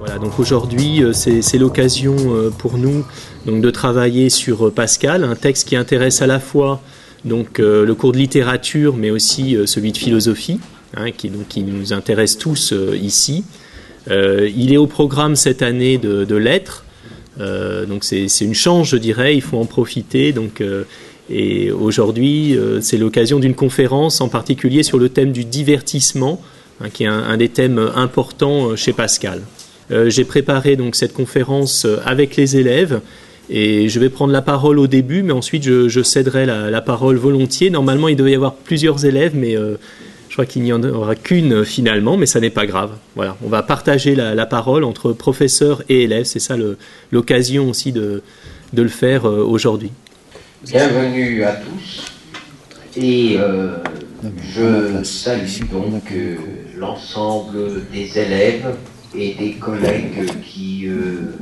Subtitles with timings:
[0.00, 3.06] Voilà, donc aujourd'hui, euh, c'est l'occasion euh, pour nous
[3.46, 6.80] donc, de travailler sur euh, Pascal, un texte qui intéresse à la fois
[7.24, 10.60] donc, le cours de littérature, mais aussi celui de philosophie,
[10.94, 13.44] hein, qui, donc, qui, nous intéresse tous ici.
[14.10, 16.84] il est au programme cette année de, lettres,
[17.38, 20.32] donc c'est une chance, je dirais, il faut en profiter.
[20.32, 20.62] Donc,
[21.30, 26.42] et aujourd'hui, c'est l'occasion d'une conférence en particulier sur le thème du divertissement,
[26.82, 29.40] hein, qui est un, des thèmes importants chez Pascal.
[29.90, 33.00] Euh, j'ai préparé donc cette conférence euh, avec les élèves
[33.50, 37.68] et je vais prendre la parole au début, mais ensuite je, céderai la, parole volontiers.
[37.68, 39.76] Normalement, il devait y avoir plusieurs élèves, mais euh,
[40.30, 42.92] je crois qu'il n'y en aura qu'une finalement, mais ça n'est pas grave.
[43.16, 46.24] Voilà, on va partager la, parole entre professeurs et élèves.
[46.24, 46.56] C'est ça
[47.12, 48.22] l'occasion aussi de,
[48.72, 49.90] de, le faire aujourd'hui.
[50.66, 52.06] Bienvenue à tous.
[52.96, 53.36] Et
[54.56, 56.10] je salue donc
[56.78, 58.74] l'ensemble des élèves
[59.16, 61.36] et des collègues qui euh,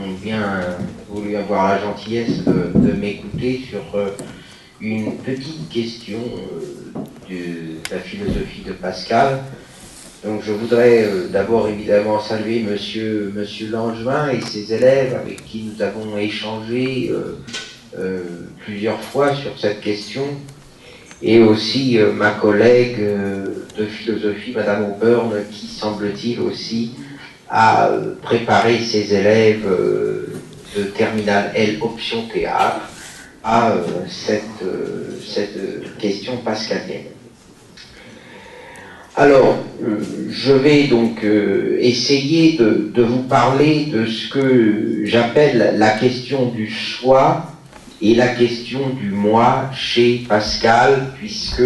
[0.00, 0.60] ont bien
[1.08, 4.10] voulu avoir la gentillesse de, m'écouter sur euh,
[4.80, 9.40] une petite question euh, de la philosophie de Pascal.
[10.24, 15.80] Donc je voudrais d'abord évidemment saluer monsieur, monsieur Langevin et ses élèves avec qui nous
[15.80, 17.12] avons échangé
[18.64, 20.24] plusieurs fois sur cette question
[21.22, 26.92] et aussi ma collègue de philosophie, Madame Auburn, qui semble-t-il aussi
[27.48, 30.40] a euh, préparé ses élèves euh,
[30.76, 32.88] de terminale L option théâtre
[33.42, 34.42] à euh, cette,
[35.26, 37.04] cette question pascalienne.
[39.16, 39.58] Alors,
[40.30, 41.24] je vais donc
[41.80, 47.46] essayer de, de, vous parler de ce que j'appelle la question du soi
[48.00, 51.62] et la question du moi chez Pascal, puisque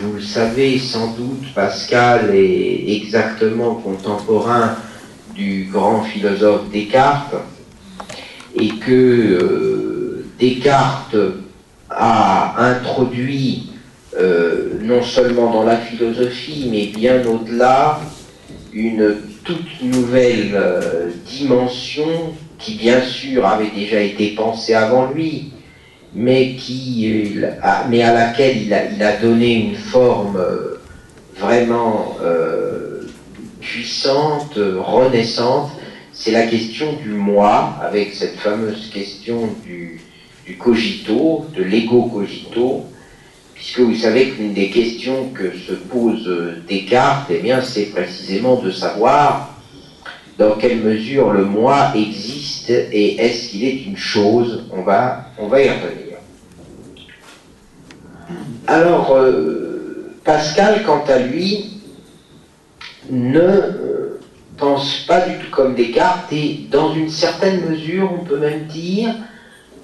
[0.00, 4.76] vous le savez sans doute, Pascal est exactement contemporain
[5.34, 7.34] du grand philosophe Descartes
[8.54, 11.16] et que euh, Descartes
[11.90, 13.70] a introduit
[14.16, 18.00] euh, non seulement dans la philosophie, mais bien au-delà,
[18.72, 25.52] une toute nouvelle euh, dimension qui bien sûr avait déjà été pensée avant lui,
[26.14, 27.36] mais, qui,
[27.88, 30.80] mais à laquelle il a, donné une forme euh,
[31.36, 33.02] vraiment euh,
[33.60, 35.70] puissante, renaissante,
[36.12, 40.00] c'est la question du moi, avec cette fameuse question du,
[40.46, 42.86] du cogito, de l'ego cogito,
[43.54, 46.28] puisque vous savez qu'une des questions que se pose
[46.68, 49.57] Descartes, eh bien, c'est précisément de savoir
[50.38, 55.48] dans quelle mesure le moi existe et est-ce qu'il est une chose On va, on
[55.48, 56.18] y revenir.
[58.68, 61.80] Alors, euh, Pascal, quant à lui,
[63.10, 64.20] ne euh,
[64.56, 69.14] pense pas du tout comme Descartes et dans une certaine mesure, on peut même dire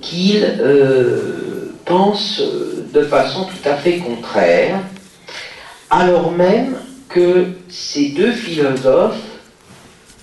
[0.01, 2.41] qu'il euh, pense
[2.93, 4.81] de façon tout à fait contraire,
[5.91, 6.77] alors même
[7.09, 9.34] que ces deux philosophes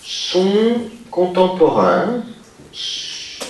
[0.03, 2.23] sont contemporains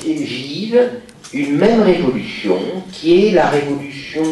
[0.05, 0.89] et vivent
[1.33, 2.59] une même révolution
[2.91, 4.23] qui est la révolution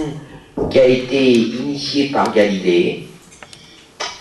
[0.70, 3.08] qui a été initiée par Galilée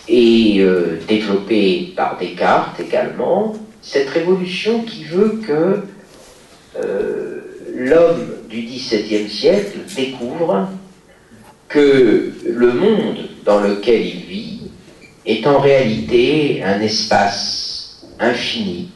[0.08, 5.82] et euh, développée par Descartes également, cette révolution qui veut que
[6.82, 7.40] euh,
[7.74, 10.68] l'homme du XVIIe siècle découvre
[11.68, 14.60] que le monde dans lequel il vit
[15.26, 17.67] est en réalité un espace
[18.20, 18.90] infini,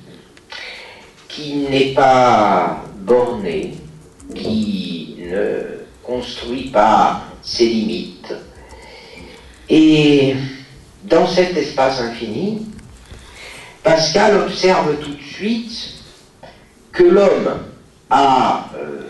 [1.29, 3.75] qui n'est pas borné,
[4.35, 8.35] qui ne construit pas ses limites.
[9.69, 10.37] Et
[11.05, 12.67] dans cet espace infini,
[13.83, 15.95] Pascal observe tout de suite
[16.93, 17.59] que l'homme
[18.11, 19.01] a euh,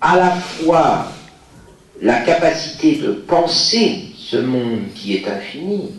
[0.00, 1.06] à la fois
[2.00, 5.92] la capacité de penser ce monde qui est infini,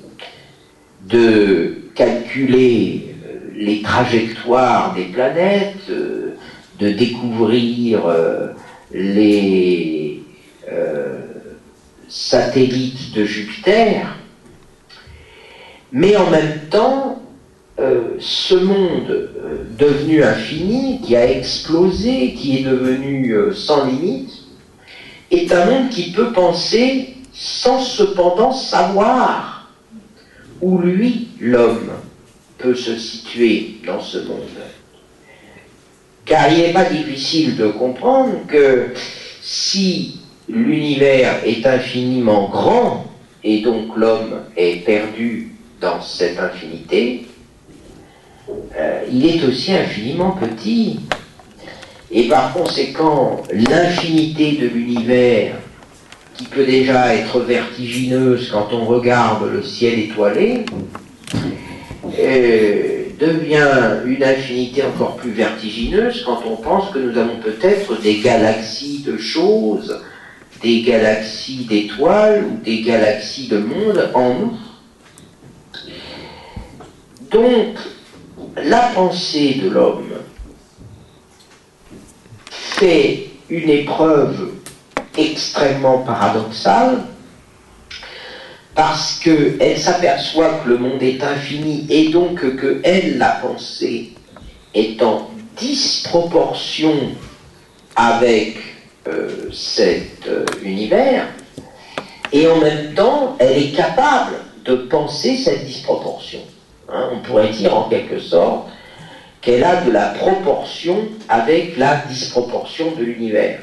[1.01, 3.12] de calculer
[3.55, 6.35] les trajectoires des planètes, euh,
[6.79, 8.47] de découvrir euh,
[8.91, 10.23] les
[10.71, 11.19] euh,
[12.07, 14.17] satellites de Jupiter,
[15.91, 17.19] mais en même temps,
[18.19, 19.29] ce monde
[19.77, 24.31] devenu infini, qui a explosé, qui est devenu sans limite,
[25.31, 29.71] est un monde qui peut penser sans cependant savoir
[30.61, 31.91] où lui, l'homme,
[32.63, 34.47] peut se situer dans ce monde.
[36.23, 38.93] Car il n'est pas difficile de comprendre que
[39.41, 43.05] si l'univers est infiniment grand
[43.43, 45.51] et donc l'homme est perdu
[45.81, 47.27] dans cette infinité,
[48.77, 51.01] euh, il est aussi infiniment petit.
[52.09, 55.55] Et par conséquent, l'infinité de l'univers,
[56.35, 60.65] qui peut déjà être vertigineuse quand on regarde le ciel étoilé,
[62.17, 68.19] euh, devient une infinité encore plus vertigineuse quand on pense que nous avons peut-être des
[68.19, 70.01] galaxies de choses,
[70.61, 74.57] des galaxies d'étoiles ou des galaxies de mondes en nous.
[77.31, 77.77] Donc,
[78.57, 80.13] la pensée de l'homme
[82.49, 84.51] fait une épreuve
[85.17, 87.05] extrêmement paradoxale
[88.75, 94.13] parce qu'elle s'aperçoit que le monde est infini et donc que elle, la pensée,
[94.73, 96.93] est en disproportion
[97.95, 98.57] avec
[99.07, 101.27] euh, cet euh, univers,
[102.31, 104.33] et en même temps, elle est capable
[104.65, 106.39] de penser cette disproportion.
[106.89, 107.09] Hein.
[107.13, 108.67] on pourrait dire en quelque sorte
[109.41, 113.59] qu'elle a de la proportion avec la disproportion de l'univers.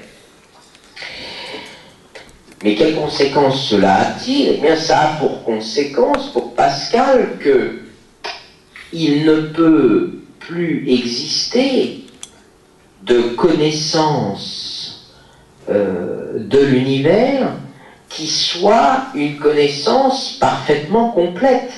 [2.62, 4.48] Mais quelles conséquences cela a-t-il?
[4.48, 7.80] Eh bien, ça a pour conséquence, pour Pascal, que
[8.92, 10.10] il ne peut
[10.40, 12.04] plus exister
[13.02, 15.06] de connaissance
[15.70, 17.52] euh, de l'univers
[18.08, 21.70] qui soit une connaissance parfaitement complète.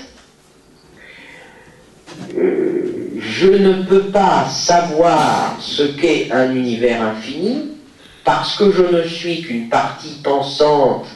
[2.37, 7.72] Euh, je ne peux pas savoir ce qu'est un univers infini
[8.25, 11.07] parce que je ne suis qu'une partie pensante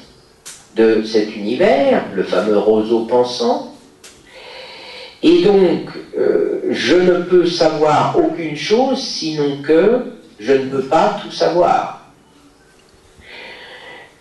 [0.75, 3.73] de cet univers, le fameux roseau pensant,
[5.23, 11.19] et donc euh, je ne peux savoir aucune chose sinon que je ne peux pas
[11.23, 12.13] tout savoir.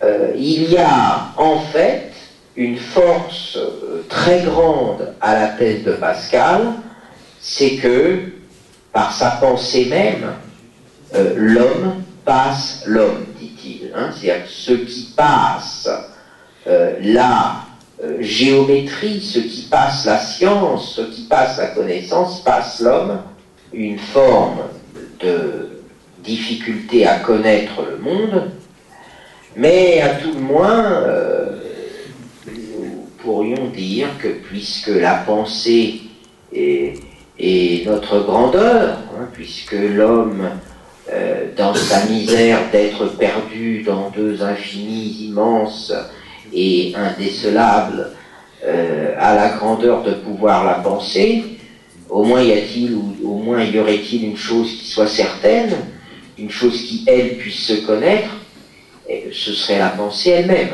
[0.02, 2.12] Euh, il y a en fait
[2.56, 6.62] une force euh, très grande à la thèse de Pascal,
[7.40, 8.18] c'est que
[8.92, 10.32] par sa pensée même,
[11.36, 13.92] l'homme passe l'homme, dit-il.
[13.94, 15.88] Hein, C'est-à-dire ce qui passe
[16.66, 17.62] euh, la
[18.02, 23.20] euh, géométrie, ce qui passe la science, ce qui passe la connaissance, passe l'homme,
[23.72, 24.58] une forme
[25.20, 25.80] de
[26.22, 28.50] difficulté à connaître le monde,
[29.54, 31.60] mais à tout le moins, euh,
[32.48, 36.02] nous pourrions dire que puisque la pensée
[36.52, 40.50] est, notre grandeur, hein, puisque l'homme
[41.56, 45.92] dans sa misère d'être perdu dans deux infinis immenses
[46.52, 48.12] et indécelables,
[48.64, 51.44] euh, à la grandeur de pouvoir la penser,
[52.08, 55.74] au moins y a-t-il ou au moins y aurait-il une chose qui soit certaine,
[56.38, 58.30] une chose qui elle puisse se connaître,
[59.32, 60.70] ce serait la pensée elle-même.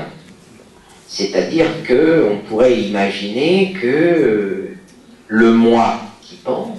[1.07, 4.77] C'est-à-dire que on pourrait imaginer que euh,
[5.29, 6.79] le moi qui pense,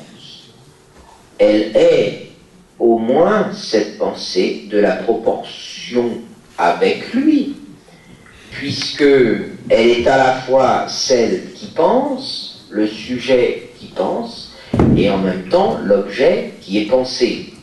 [1.38, 2.23] elle est
[2.84, 6.18] au moins cette pensée de la proportion
[6.58, 7.56] avec lui,
[8.52, 9.06] puisque
[9.70, 14.52] elle est à la fois celle qui pense, le sujet qui pense,
[14.98, 17.54] et en même temps l'objet qui est pensé.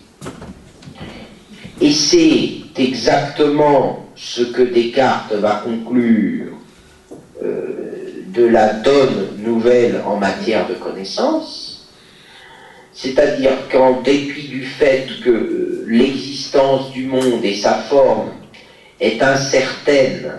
[1.82, 6.54] Et c'est exactement ce que Descartes va conclure
[7.42, 11.59] euh, de la donne nouvelle en matière de connaissance,
[13.02, 18.28] c'est-à-dire qu'en dépit du fait que l'existence du monde et sa forme
[19.00, 20.32] est incertaine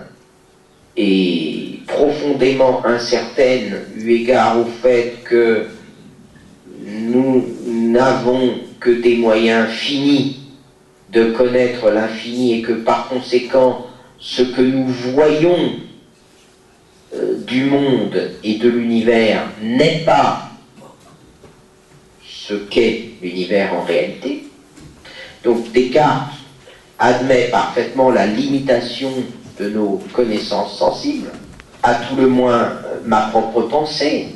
[0.96, 5.64] et profondément incertaine eu égard au fait que
[6.86, 10.38] nous n'avons que des moyens finis
[11.10, 13.86] de connaître l'infini et que par conséquent
[14.20, 15.72] ce que nous voyons
[17.14, 20.51] euh, du monde et de l'univers n'est pas
[22.58, 24.44] qu'est l'univers en réalité.
[25.44, 26.32] Donc Descartes
[26.98, 29.10] admet parfaitement la limitation
[29.58, 31.30] de nos connaissances sensibles,
[31.82, 32.72] à tout le moins
[33.04, 34.28] ma propre pensée,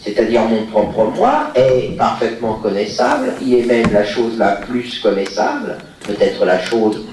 [0.00, 5.78] c'est-à-dire mon propre moi, est parfaitement connaissable, il est même la chose la plus connaissable,
[6.04, 7.06] peut-être la chose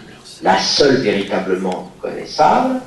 [0.43, 2.81] la seule véritablement connaissable,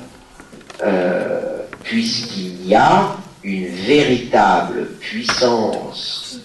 [0.83, 6.39] euh, puisqu'il y a une véritable puissance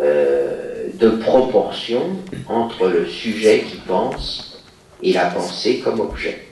[0.00, 2.16] euh, de proportion
[2.48, 4.64] entre le sujet qui pense
[5.02, 6.46] et la pensée comme objet.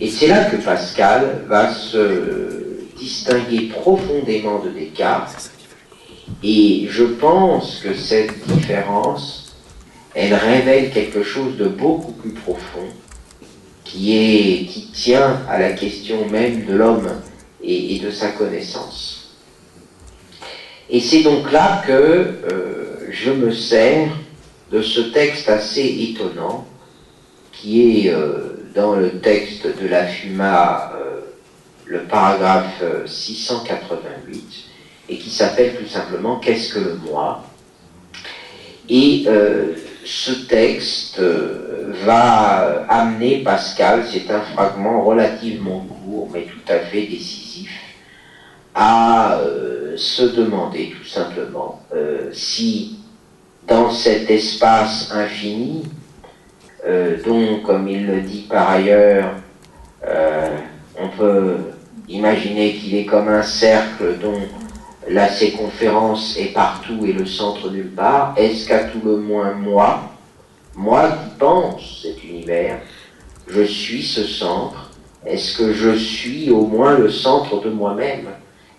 [0.00, 5.50] Et c'est là que Pascal va se distinguer profondément de Descartes.
[6.42, 9.56] Et je pense que cette différence,
[10.14, 12.88] elle révèle quelque chose de beaucoup plus profond,
[13.84, 17.10] qui, tient à la question même de l'homme
[17.62, 19.19] et, de sa connaissance.
[20.92, 24.08] Et c'est donc là que euh, je me sers
[24.72, 26.66] de ce texte assez étonnant
[27.52, 31.20] qui est euh, dans le texte de la FUMA, euh,
[31.86, 34.64] le paragraphe 688,
[35.10, 37.44] et qui s'appelle tout simplement Qu'est-ce que le moi?
[38.88, 39.26] Et
[40.04, 47.49] ce texte va amener Pascal, c'est un fragment relativement court, mais tout à fait décisif,
[48.74, 52.98] à euh, se demander tout simplement euh, si
[53.66, 55.82] dans cet espace infini,
[56.86, 59.34] euh, dont, comme il le dit par ailleurs,
[60.98, 61.56] on peut
[62.08, 64.40] imaginer qu'il est comme un cercle dont
[65.08, 70.10] la circonférence est partout et le centre nulle part, est-ce qu'à tout le moins moi,
[70.74, 72.80] moi qui pense cet univers,
[73.46, 74.90] je suis ce centre?
[75.24, 78.28] Est-ce que je suis au moins le centre de moi-même?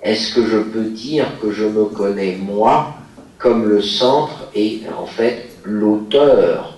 [0.01, 2.96] Est-ce que je peux dire que je me connais moi
[3.38, 6.77] comme le centre et en fait l'auteur,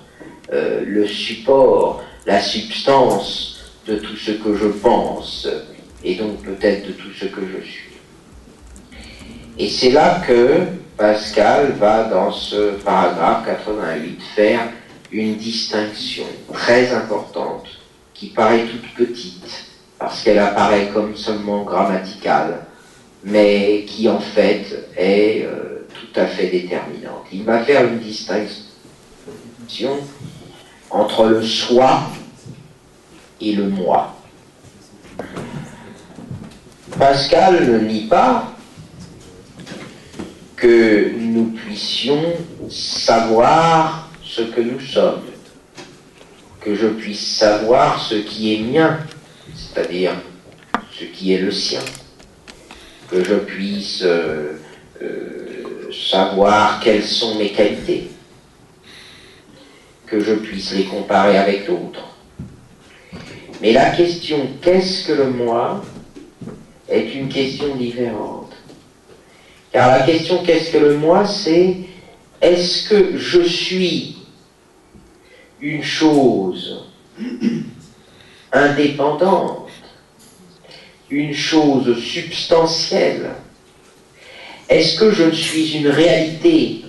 [0.52, 5.48] euh, le support, la substance de tout ce que je pense
[6.04, 7.94] et donc peut-être de tout ce que je suis?
[9.58, 10.62] Et c'est là que
[10.98, 14.70] Pascal va dans ce paragraphe 88 faire
[15.12, 17.68] une distinction très importante
[18.14, 19.66] qui paraît toute petite
[19.98, 22.66] parce qu'elle apparaît comme seulement grammaticale,
[23.24, 27.26] mais qui en fait est euh, tout à fait déterminante.
[27.32, 28.50] Il va faire une distinction
[30.90, 32.04] entre le soi
[33.40, 34.16] et le moi.
[36.98, 38.54] Pascal ne nie pas
[40.56, 42.34] que nous puissions
[42.70, 45.24] savoir ce que nous sommes,
[46.62, 49.00] que je puisse savoir ce qui est mien,
[49.56, 50.14] c'est-à-dire
[50.98, 51.82] ce qui est le sien,
[53.14, 54.54] que je puisse euh,
[55.04, 58.10] euh, savoir quelles sont mes qualités,
[60.08, 62.18] que je puisse les comparer avec d'autres.
[63.62, 65.86] Mais la question qu'est-ce que le moi
[66.90, 68.52] est une question différente.
[69.72, 71.78] Car la question qu'est-ce que le moi, c'est
[72.42, 74.18] est-ce que je suis
[75.62, 76.86] une chose
[78.52, 79.63] indépendante,
[81.14, 83.32] une chose substantielle.
[84.68, 86.86] Est-ce que je suis une réalité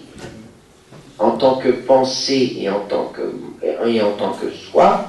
[1.19, 3.35] en tant que pensée et en tant que,
[3.87, 5.09] et en tant que soi?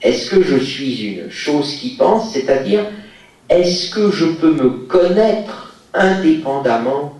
[0.00, 2.84] Est-ce que je suis une chose qui pense, c'est-à-dire
[3.48, 7.14] est-ce que je peux me connaître indépendamment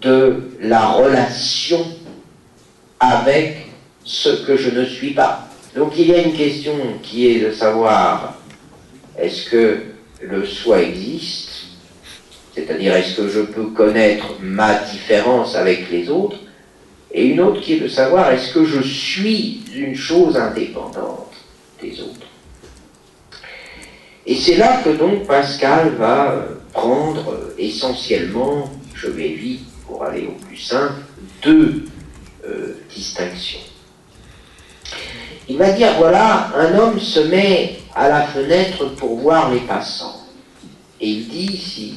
[0.00, 1.86] de la relation
[2.98, 3.68] avec
[4.04, 5.48] ce que je ne suis pas?
[5.76, 8.34] Donc il y a une question qui est de savoir
[9.16, 9.82] est-ce que
[10.20, 11.50] le soi existe,
[12.54, 16.38] c'est-à-dire est-ce que je peux connaître ma différence avec les autres,
[17.12, 21.32] et une autre qui est de savoir est-ce que je suis une chose indépendante
[21.80, 22.26] des autres.
[24.26, 30.32] Et c'est là que donc Pascal va prendre essentiellement, je vais vite pour aller au
[30.46, 31.00] plus simple,
[31.42, 31.86] deux
[32.46, 33.60] euh, distinctions.
[35.48, 40.26] Il va dire, voilà, un homme se met à la fenêtre pour voir les passants.
[41.00, 41.94] Et il dit, si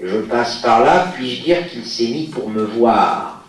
[0.00, 3.44] je passe par là, puis-je dire qu'il s'est mis pour me voir?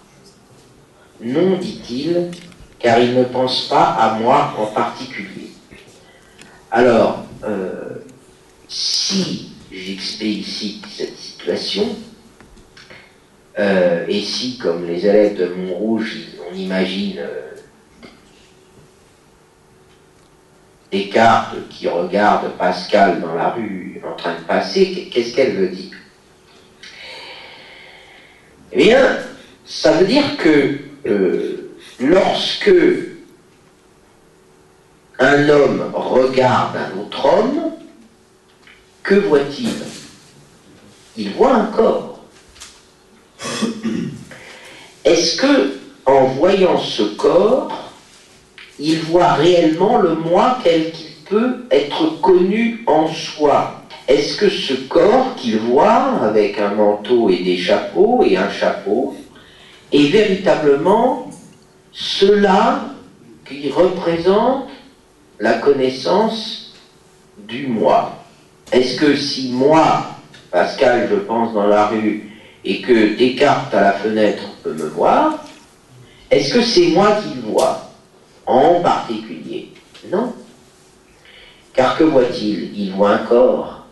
[1.22, 2.32] Non, dit-il,
[2.80, 5.52] car il ne pense pas à moi en particulier.
[6.72, 8.00] Alors, euh,
[8.68, 11.96] si j'explicite cette situation,
[13.60, 16.18] euh, et si, comme les élèves de Montrouge,
[16.52, 17.53] on imagine euh,
[20.94, 25.98] Descartes qui regarde Pascal dans la rue en train de passer, qu'est-ce qu'elle veut dire?
[28.72, 29.18] Eh bien,
[29.66, 32.72] ça veut dire que euh, lorsque
[35.18, 37.72] un homme regarde un autre homme,
[39.02, 39.74] que voit-il?
[41.18, 42.24] Il voit un corps.
[45.04, 45.74] Est-ce que,
[46.06, 47.83] en voyant ce corps,
[48.80, 53.82] il voit réellement le moi tel qu'il peut être connu en soi.
[54.08, 59.16] Est-ce que ce corps qu'il voit avec un manteau et des chapeaux et un chapeau
[59.92, 61.30] est véritablement
[61.92, 62.86] cela
[63.48, 64.68] qui représente
[65.40, 66.74] la connaissance
[67.38, 68.18] du moi?
[68.72, 70.08] Est-ce que si moi,
[70.52, 72.30] Pascal, je pense dans la rue,
[72.66, 75.44] et que Descartes à la fenêtre peut me voir,
[76.32, 77.52] est-ce que c'est moi qui le
[78.46, 79.70] en particulier.
[80.12, 80.34] Non.
[81.74, 82.78] Car que voit-il?
[82.78, 83.86] Il voit un corps.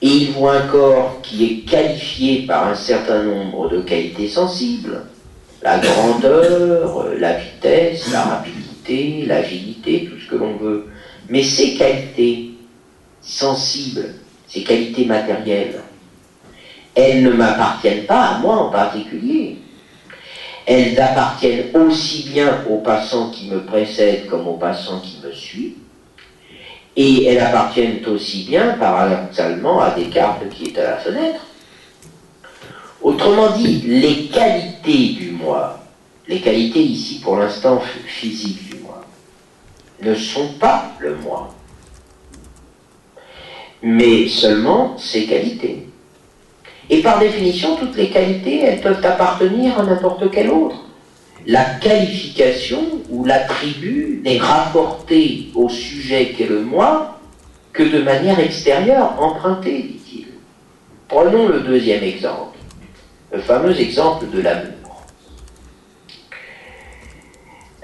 [0.00, 5.02] et il voit un corps qui est qualifié par un certain nombre de qualités sensibles,
[5.62, 10.86] la grandeur, la vitesse, la rapidité, l'agilité, tout ce que l'on veut.
[11.28, 12.50] Mais ces qualités
[13.20, 14.14] sensibles,
[14.46, 15.82] ces qualités matérielles,
[16.94, 19.57] elles ne m'appartiennent pas à moi en particulier.
[20.70, 25.78] Elles appartiennent aussi bien aux passants qui me précèdent comme aux passants qui me suivent.
[26.94, 31.40] Et elles appartiennent aussi bien, paradoxalement, à Descartes qui est à la fenêtre.
[33.00, 35.80] Autrement dit, les qualités du moi,
[36.26, 39.06] les qualités ici pour l'instant physiques du moi,
[40.02, 41.54] ne sont pas le moi,
[43.82, 45.87] mais seulement ses qualités.
[46.90, 50.76] Et par définition, toutes les qualités, elles peuvent appartenir à n'importe quel autre.
[51.46, 52.80] La qualification
[53.10, 57.18] ou l'attribut n'est rapporté au sujet qu'est le moi
[57.72, 60.26] que de manière extérieure, empruntée, dit-il.
[61.08, 62.58] Prenons le deuxième exemple,
[63.32, 65.04] le fameux exemple de l'amour.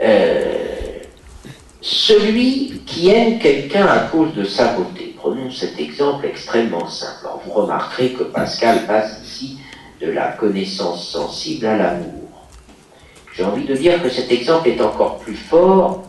[0.02, 0.98] Euh,
[1.80, 5.13] celui qui aime quelqu'un à cause de sa beauté.
[5.24, 7.20] Prenons cet exemple extrêmement simple.
[7.22, 9.56] Alors vous remarquerez que Pascal passe ici
[9.98, 12.28] de la connaissance sensible à l'amour.
[13.34, 16.02] J'ai envie de dire que cet exemple est encore plus fort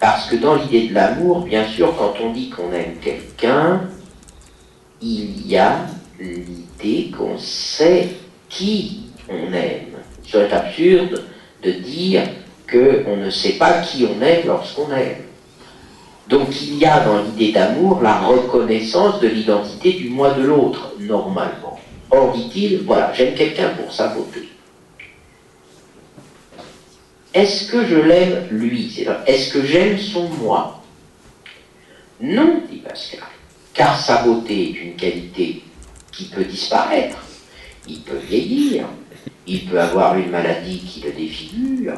[0.00, 3.82] parce que dans l'idée de l'amour, bien sûr, quand on dit qu'on aime quelqu'un,
[5.00, 5.86] il y a
[6.18, 8.08] l'idée qu'on sait
[8.48, 9.98] qui on aime.
[10.24, 11.26] Il serait absurde
[11.62, 12.24] de dire
[12.68, 15.31] qu'on ne sait pas qui on aime lorsqu'on aime.
[16.28, 20.92] Donc il y a dans l'idée d'amour la reconnaissance de l'identité du moi de l'autre,
[21.00, 21.78] normalement.
[22.10, 24.48] Or, dit-il, voilà, j'aime quelqu'un pour sa beauté.
[27.34, 29.06] Est-ce que je l'aime lui?
[29.26, 30.82] Est-ce que j'aime son moi?
[32.20, 33.20] Non, dit Pascal,
[33.74, 35.62] car sa beauté est une qualité
[36.12, 37.16] qui peut disparaître,
[37.88, 38.84] il peut vieillir,
[39.46, 41.94] il peut avoir une maladie qui le défigure,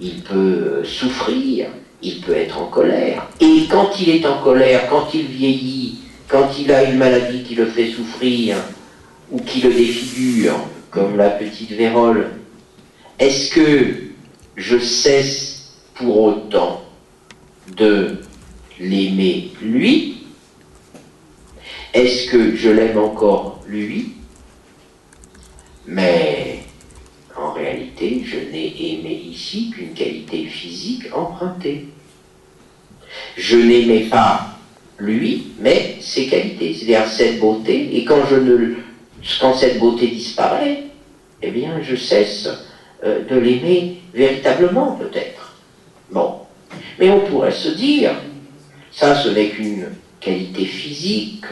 [0.00, 1.68] il peut souffrir,
[2.02, 3.28] il peut être en colère.
[3.40, 7.54] Et quand il est en colère, quand il vieillit, quand il a une maladie qui
[7.54, 8.56] le fait souffrir
[9.30, 10.56] ou qui le défigure,
[10.90, 12.30] comme la petite vérole,
[13.18, 13.94] est-ce que
[14.56, 16.82] je cesse pour autant
[17.76, 18.18] de
[18.80, 20.24] l'aimer lui?
[21.94, 24.12] Est-ce que je l'aime encore lui?
[25.86, 26.61] Mais
[27.36, 31.86] en réalité, je n'ai aimé ici qu'une qualité physique empruntée.
[33.36, 34.56] Je n'aimais pas
[34.98, 38.22] lui, mais ses qualités, c'est-à-dire cette beauté, et quand,
[39.54, 40.84] cette beauté disparaît,
[41.42, 42.48] eh bien, je cesse
[43.04, 45.56] euh, de l'aimer véritablement, peut-être.
[46.10, 46.36] Bon.
[46.98, 48.12] Mais on pourrait se dire,
[48.92, 49.88] ça, ce n'est qu'une
[50.20, 51.44] qualité physique,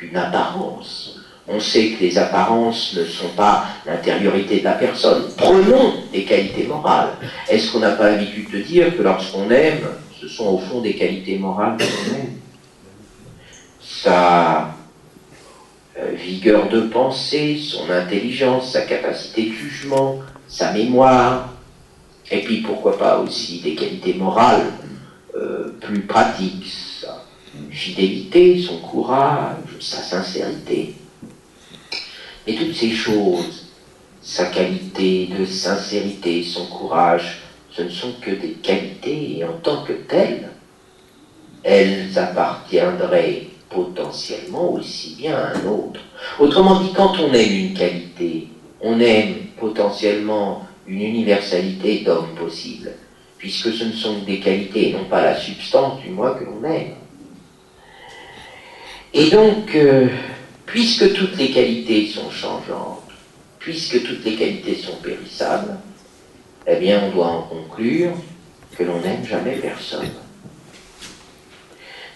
[0.00, 1.21] une apparence.
[1.54, 5.24] On sait que les apparences ne sont pas l'intériorité de la personne.
[5.36, 7.10] Prenons des qualités morales.
[7.48, 9.86] Est-ce qu'on n'a pas l'habitude de dire que lorsqu'on aime,
[10.18, 11.76] ce sont au fond des qualités morales
[13.80, 14.74] Sa
[15.98, 21.50] euh, vigueur de pensée, son intelligence, sa capacité de jugement, sa mémoire,
[22.30, 24.72] et puis pourquoi pas aussi des qualités morales
[25.36, 26.66] euh, plus pratiques,
[27.02, 27.22] sa
[27.70, 30.94] fidélité, son courage, sa sincérité.
[32.46, 33.66] Et toutes ces choses,
[34.20, 39.82] sa qualité de sincérité, son courage, ce ne sont que des qualités et en tant
[39.84, 40.50] que telles,
[41.62, 46.00] elles appartiendraient potentiellement aussi bien à un autre.
[46.38, 48.48] Autrement dit, quand on aime une qualité,
[48.80, 52.92] on aime potentiellement une universalité d'homme possible,
[53.38, 56.44] puisque ce ne sont que des qualités et non pas la substance du moi que
[56.44, 56.94] l'on aime.
[59.14, 60.08] Et donc, euh,
[60.72, 63.02] puisque toutes les qualités sont changeantes,
[63.58, 65.76] puisque toutes les qualités sont périssables,
[66.66, 68.12] eh bien, on doit en conclure
[68.78, 70.08] que l'on n'aime jamais personne.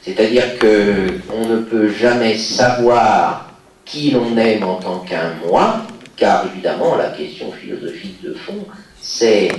[0.00, 3.50] C'est-à-dire qu'on ne peut jamais savoir
[3.84, 5.82] qui l'on aime en tant qu'un moi,
[6.16, 8.64] car évidemment, la question philosophique de fond,
[9.02, 9.50] c'est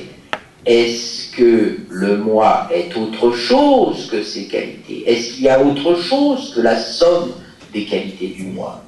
[0.65, 5.03] est-ce que le moi est autre chose que ses qualités?
[5.05, 7.33] Est-ce qu'il y a autre chose que la somme
[7.71, 8.81] des qualités du moi?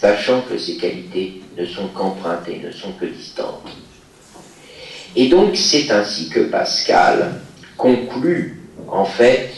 [0.00, 3.68] Sachant que ces qualités ne sont qu'empruntées, ne sont que distantes.
[5.16, 7.40] Et donc c'est ainsi que Pascal
[7.76, 9.50] conclut en fait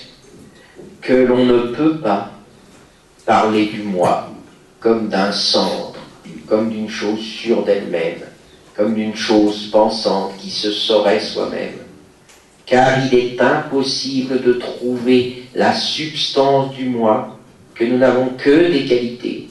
[1.01, 2.31] que l'on ne peut pas
[3.27, 4.31] parler du moi
[4.81, 5.99] comme d'un centre,
[6.47, 8.21] comme d'une chose sûre d'elle-même,
[8.75, 11.77] comme d'une chose pensante qui se saurait soi-même.
[12.65, 17.37] Car il est impossible de trouver la substance du moi,
[17.75, 19.50] que nous n'avons que des qualités,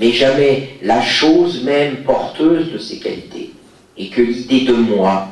[0.00, 3.50] mais jamais la chose même porteuse de ces qualités,
[3.98, 5.28] et que l'idée de moi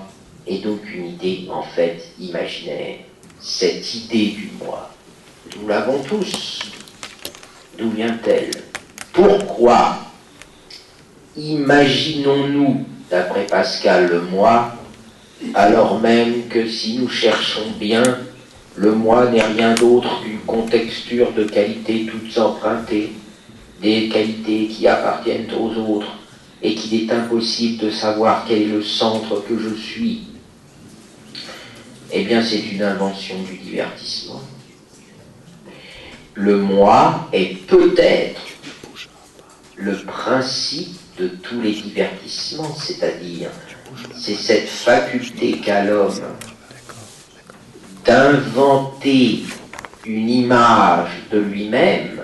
[0.46, 2.96] est donc une idée en fait imaginaire.
[3.40, 4.90] Cette idée du moi,
[5.56, 6.58] nous l'avons tous.
[7.78, 8.50] D'où vient-elle?
[9.12, 10.00] Pourquoi
[11.36, 14.74] imaginons-nous, d'après Pascal, le moi,
[15.54, 18.02] alors même que si nous cherchons bien,
[18.76, 23.12] le moi n'est rien d'autre qu'une contexture de qualités toutes empruntées,
[23.80, 26.18] des qualités qui appartiennent aux autres,
[26.62, 30.22] et qu'il est impossible de savoir quel est le centre que je suis.
[32.12, 34.42] Eh bien, c'est une invention du divertissement.
[36.34, 38.40] Le moi est peut-être
[39.76, 43.50] le principe de tous les divertissements, c'est-à-dire
[44.16, 46.20] c'est cette faculté qu'a l'homme
[48.04, 49.42] d'inventer
[50.04, 52.17] une image de lui-même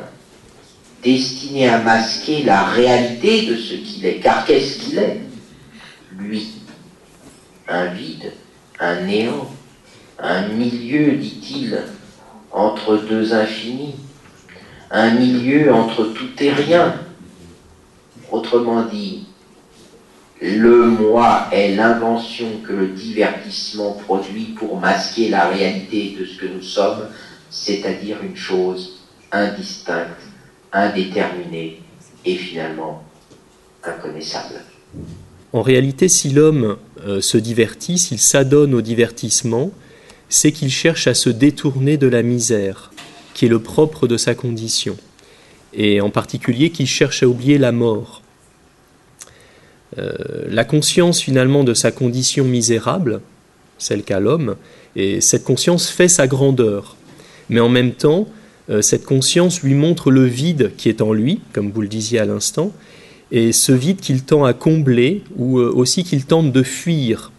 [1.04, 4.20] destinée à masquer la réalité de ce qu'il est.
[4.20, 5.20] Car qu'est-ce qu'il est?
[6.18, 6.48] Lui,
[7.68, 8.32] un vide,
[8.80, 9.50] un néant,
[10.18, 11.78] un milieu, dit-il,
[12.50, 13.94] entre deux infinis,
[14.90, 16.94] un milieu entre tout et rien.
[18.30, 19.26] Autrement dit,
[20.40, 26.46] le moi est l'invention que le divertissement produit pour masquer la réalité de ce que
[26.46, 27.08] nous sommes,
[27.50, 29.00] c'est-à-dire une chose
[29.32, 30.20] indistincte,
[30.74, 31.80] indéterminée
[32.24, 33.02] et finalement
[33.82, 34.60] inconnaissable.
[35.52, 39.70] En réalité, si l'homme euh, se divertit, s'il s'adonne au divertissement,
[40.28, 42.90] c'est qu'il cherche à se détourner de la misère,
[43.34, 44.96] qui est le propre de sa condition,
[45.72, 48.22] et en particulier qu'il cherche à oublier la mort.
[49.98, 50.12] Euh,
[50.48, 53.20] la conscience finalement de sa condition misérable,
[53.78, 54.56] celle qu'a l'homme,
[54.96, 56.96] et cette conscience fait sa grandeur.
[57.48, 58.26] Mais en même temps,
[58.81, 62.24] cette conscience lui montre le vide qui est en lui, comme vous le disiez à
[62.24, 62.72] l'instant,
[63.31, 67.33] et ce vide qu'il tend à combler ou euh, aussi qu'il tente de fuir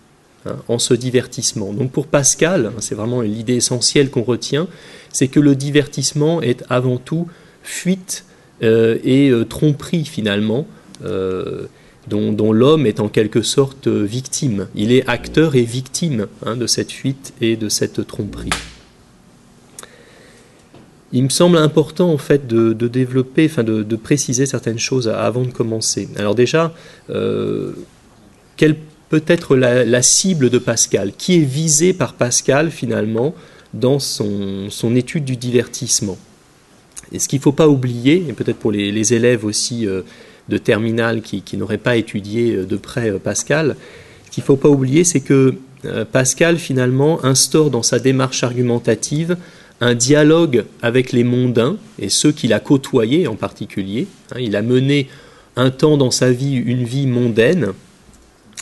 [0.46, 1.74] hein, en ce divertissement.
[1.74, 4.68] Donc pour Pascal, hein, c'est vraiment l'idée essentielle qu'on retient,
[5.12, 7.28] c'est que le divertissement est avant tout
[7.64, 8.26] fuite
[8.62, 10.66] et tromperie finalement
[12.08, 14.68] dont, l'homme est en quelque sorte victime.
[14.76, 18.50] Il est acteur et victime hein, de cette fuite et de cette tromperie.
[21.16, 25.52] Il me semble important en fait de, développer, enfin de, préciser certaines choses avant de
[25.52, 26.10] commencer.
[26.18, 26.74] Alors déjà,
[27.10, 27.72] euh,
[28.58, 28.76] quelle
[29.08, 31.14] peut être la, cible de Pascal?
[31.18, 33.34] Qui est visé par Pascal finalement
[33.74, 36.18] dans son, étude du divertissement?
[37.14, 40.02] Et ce qu'il ne faut pas oublier, et peut-être pour les, élèves aussi euh,
[40.50, 43.78] de terminale qui, qui n'auraient pas étudié euh, de près Pascal,
[44.26, 45.56] ce qu'il ne faut pas oublier, c'est que
[46.12, 49.38] Pascal, finalement, instaure dans sa démarche argumentative
[49.82, 54.08] un dialogue avec les mondains et ceux qu'il a côtoyés en particulier.
[54.32, 55.08] Hein, il a mené
[55.56, 57.74] un temps dans sa vie une vie mondaine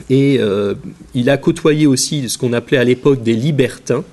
[0.09, 0.39] et
[1.13, 4.03] il a côtoyé aussi ce qu'on appelait à l'époque des libertins.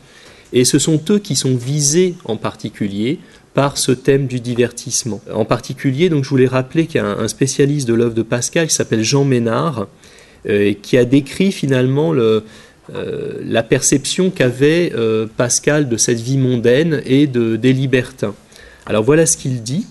[0.53, 3.19] Et ce sont eux qui sont visés en particulier
[3.55, 5.21] par ce thème du divertissement.
[5.33, 8.69] En particulier, donc, je voulais rappeler qu'il y a un spécialiste de l'œuvre de Pascal
[8.69, 9.89] qui s'appelle Jean Ménard,
[10.49, 12.41] euh, qui a décrit finalement le, euh,
[12.93, 18.35] la perception qu'avait euh, Pascal de cette vie mondaine et de, des libertins.
[18.87, 19.87] Alors voilà ce qu'il dit.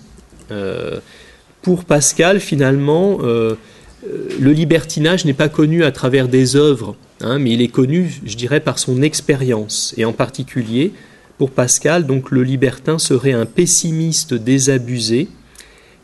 [1.62, 7.62] pour Pascal, finalement, le libertinage n'est pas connu à travers des œuvres, hein, mais il
[7.62, 10.92] est connu, je dirais, par son expérience, et en particulier
[11.40, 15.28] pour Pascal, donc le libertin serait un pessimiste désabusé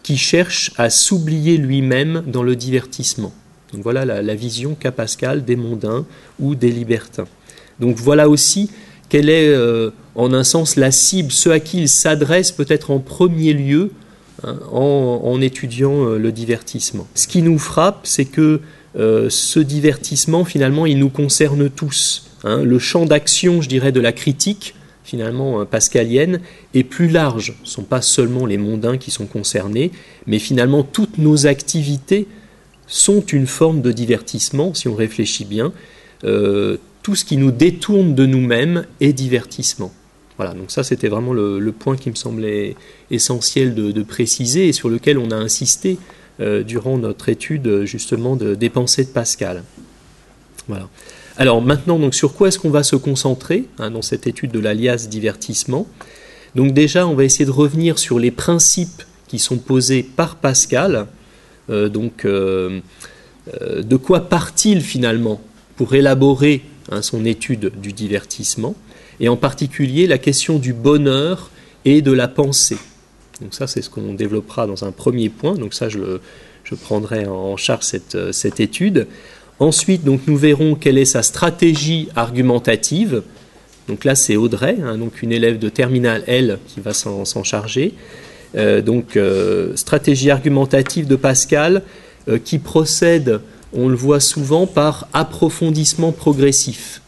[0.03, 3.35] qui cherche à s'oublier lui-même dans le divertissement.
[3.73, 6.07] Voilà la, vision qu'a Pascal des mondains
[6.39, 7.27] ou des libertins.
[7.81, 8.71] Donc voilà aussi
[9.09, 12.99] quelle est euh, en un sens la cible, ce à qui il s'adresse peut-être en
[12.99, 13.91] premier lieu
[14.45, 17.07] hein, en, étudiant euh, le divertissement.
[17.15, 18.61] Ce qui nous frappe, c'est que
[18.97, 22.31] euh, ce divertissement, finalement, il nous concerne tous.
[22.45, 22.63] Hein.
[22.63, 24.75] Le champ d'action, je dirais, de la critique,
[25.05, 26.41] finalement pascalienne
[26.75, 27.55] est plus large.
[27.63, 29.93] Ce ne sont pas seulement les mondains qui sont concernés,
[30.27, 32.27] mais finalement toutes nos activités
[32.87, 35.73] sont une forme de divertissement, si on réfléchit bien.
[36.25, 39.93] Euh, tout ce qui nous détourne de nous-mêmes est divertissement.
[40.37, 42.77] Voilà, donc ça c'était vraiment le, point qui me semblait
[43.11, 45.99] essentiel de, préciser et sur lequel on a insisté
[46.41, 49.63] euh, durant notre étude justement de, des pensées de Pascal.
[51.39, 54.59] Alors maintenant, donc, sur quoi est-ce qu'on va se concentrer hein, dans cette étude de
[54.59, 55.87] l'alias divertissement?
[56.55, 61.07] Donc déjà, on va essayer de revenir sur les principes qui sont posés par Pascal.
[61.71, 62.81] Euh, donc, euh,
[63.61, 65.41] euh, de quoi part-il finalement
[65.77, 68.75] pour élaborer hein, son étude du divertissement
[69.21, 71.51] Et en particulier la question du bonheur
[71.85, 72.79] et de la pensée?
[73.41, 75.55] Donc ça, c'est ce qu'on développera dans un premier point.
[75.55, 76.19] Donc ça, je,
[76.83, 79.07] prendrai en charge cette, étude.
[79.59, 83.23] Ensuite, donc, nous verrons quelle est sa stratégie argumentative.
[83.89, 87.95] Donc là, c'est Audrey, hein, donc une élève de terminale L qui va s'en charger.
[88.55, 91.83] Euh, donc, euh, stratégie argumentative de Pascal
[92.29, 93.41] euh, qui procède,
[93.73, 97.03] on le voit souvent, par approfondissement progressif.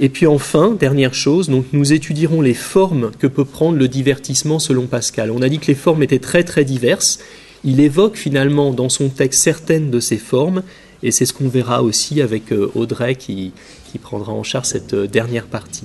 [0.00, 4.86] Et puis enfin, dernière chose, nous étudierons les formes que peut prendre le divertissement selon
[4.86, 5.32] Pascal.
[5.32, 7.18] On a dit que les formes étaient très très diverses.
[7.64, 10.62] Il évoque finalement dans son texte certaines de ces formes,
[11.02, 13.52] et c'est ce qu'on verra aussi avec Audrey qui
[14.00, 15.84] prendra en charge cette dernière partie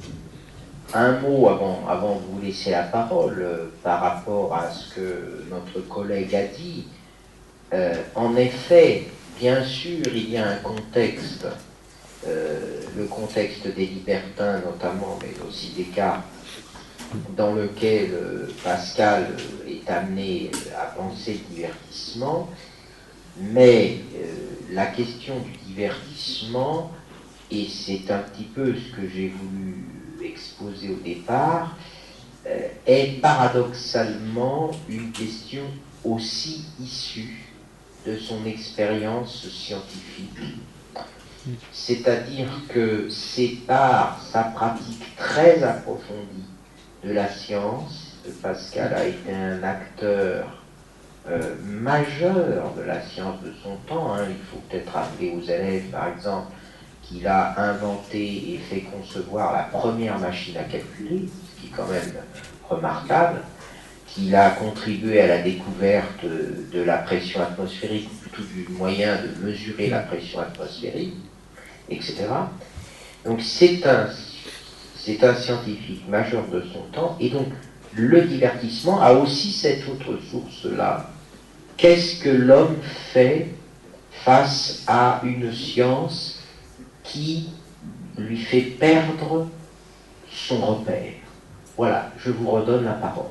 [0.93, 5.79] un mot avant, de vous laisser la parole euh, par rapport à ce que notre
[5.87, 6.85] collègue a dit.
[7.73, 9.07] Euh, en effet,
[9.39, 11.47] bien sûr, il y a un contexte,
[12.27, 16.21] euh, le contexte des libertins notamment, mais aussi des cas
[17.35, 18.11] dans lequel
[18.63, 19.35] Pascal
[19.67, 22.49] est amené à penser le divertissement,
[23.39, 23.97] mais
[24.71, 26.91] la question du divertissement,
[27.51, 29.92] et c'est un petit peu ce que j'ai voulu
[30.23, 31.77] exposé au départ,
[32.45, 35.63] euh, est paradoxalement une question
[36.03, 37.45] aussi issue
[38.05, 40.37] de son expérience scientifique.
[41.71, 46.45] C'est-à-dire que c'est par sa pratique très approfondie
[47.03, 50.63] de la science, que Pascal a été un acteur
[51.29, 54.13] euh, majeur de la science de son temps.
[54.13, 54.27] Hein.
[54.29, 56.51] Il faut peut-être rappeler aux élèves, par exemple,
[57.03, 61.87] qu'il a inventé et fait concevoir la première machine à calculer, ce qui est quand
[61.87, 62.13] même
[62.69, 63.41] remarquable,
[64.07, 69.45] qu'il a contribué à la découverte de la pression atmosphérique, ou plutôt du moyen de
[69.45, 71.15] mesurer la pression atmosphérique,
[71.89, 72.25] etc.
[73.25, 74.07] Donc c'est un,
[74.95, 77.47] c'est un scientifique majeur de son temps, et donc
[77.95, 81.09] le divertissement a aussi cette autre source-là.
[81.77, 82.77] Qu'est-ce que l'homme
[83.11, 83.47] fait
[84.11, 86.32] face à une science
[87.03, 87.49] qui
[88.17, 89.47] lui fait perdre
[90.31, 91.13] son repère.
[91.77, 93.25] Voilà, je vous redonne la parole.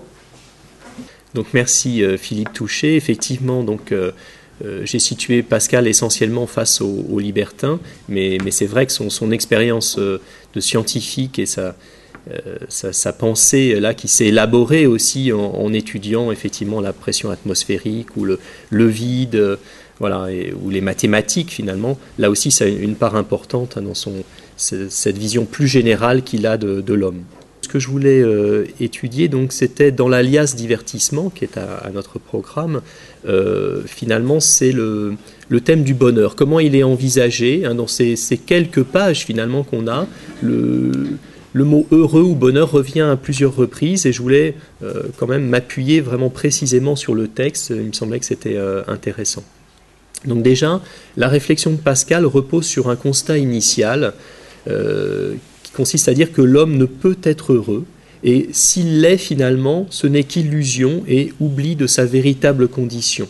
[1.34, 2.96] Donc merci euh, Philippe Touché.
[2.96, 4.12] Effectivement, donc euh,
[4.64, 9.30] euh, j'ai situé Pascal essentiellement face aux, libertins, mais, mais c'est vrai que son, son
[9.30, 11.74] expérience de scientifique et sa,
[12.68, 18.38] sa, pensée là qui s'est élaborée aussi en, étudiant effectivement la pression atmosphérique ou le,
[18.70, 19.58] le vide
[19.98, 20.28] voilà,
[20.62, 24.24] ou les mathématiques finalement, là aussi ça a une part importante hein, dans son,
[24.56, 27.22] cette vision plus générale qu'il a de, l'homme.
[27.62, 32.18] Ce que je voulais euh, étudier, donc, c'était dans l'alias divertissement, qui est à, notre
[32.18, 32.82] programme,
[33.26, 35.14] euh, finalement, c'est le,
[35.48, 36.36] le, thème du bonheur.
[36.36, 40.06] Comment il est envisagé hein, dans ces, quelques pages finalement qu'on a.
[40.42, 40.92] Le,
[41.54, 45.46] le mot heureux ou bonheur revient à plusieurs reprises et je voulais euh, quand même
[45.46, 47.70] m'appuyer vraiment précisément sur le texte.
[47.70, 49.44] Il me semblait que c'était intéressant.
[50.26, 50.80] Donc déjà,
[51.16, 54.14] la réflexion de Pascal repose sur un constat initial
[54.68, 57.84] euh, qui consiste à dire que l'homme ne peut être heureux,
[58.24, 63.26] et s'il l'est finalement, ce n'est qu'illusion et oubli de sa véritable condition.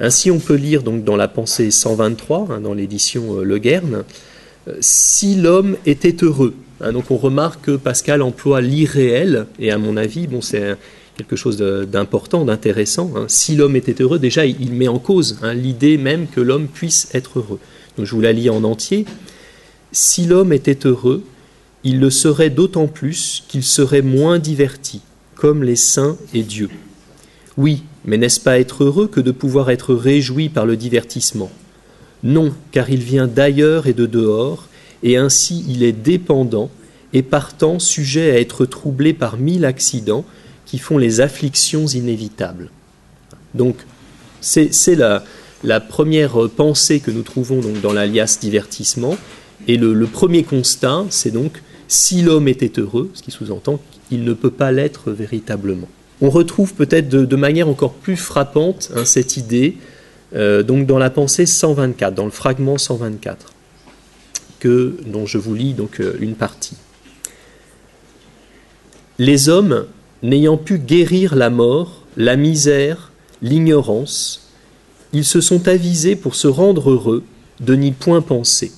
[0.00, 4.04] Ainsi, on peut lire dans la pensée 123, hein, dans l'édition euh, Le Guerne,
[4.68, 6.54] euh, si l'homme était heureux.
[6.80, 10.76] Hein, donc on remarque que Pascal emploie l'irréel, et à mon avis, bon, c'est
[11.18, 13.12] quelque chose d'important, d'intéressant.
[13.16, 13.24] Hein.
[13.26, 17.08] Si l'homme était heureux, déjà, il met en cause hein, l'idée même que l'homme puisse
[17.12, 17.58] être heureux.
[18.00, 19.04] Je vous la lis en entier.
[19.90, 21.24] Si l'homme était heureux,
[21.82, 25.00] il le serait d'autant plus qu'il serait moins diverti,
[25.34, 26.68] comme les saints et Dieu.
[27.56, 31.50] Oui, mais n'est-ce pas être heureux que de pouvoir être réjoui par le divertissement?
[32.22, 34.68] Non, car il vient d'ailleurs et de dehors,
[35.02, 36.70] et ainsi il est dépendant,
[37.12, 40.24] et partant sujet à être troublé par mille accidents,
[40.68, 42.68] qui font les afflictions inévitables.
[43.54, 43.76] Donc,
[44.42, 49.16] c'est la, première pensée que nous trouvons donc dans l'alias divertissement.
[49.66, 54.34] Et le, premier constat, c'est donc si l'homme était heureux, ce qui sous-entend qu'il ne
[54.34, 55.88] peut pas l'être véritablement.
[56.20, 59.76] On retrouve peut-être de, manière encore plus frappante hein, cette idée
[60.34, 63.54] euh, donc dans la pensée 124, dans le fragment 124,
[64.60, 66.76] que, dont je vous lis donc euh, une partie.
[69.18, 69.86] Les hommes
[70.22, 74.50] n'ayant pu guérir la mort, la misère, l'ignorance,
[75.12, 77.22] ils se sont avisés pour se rendre heureux
[77.60, 78.72] de n'y point penser.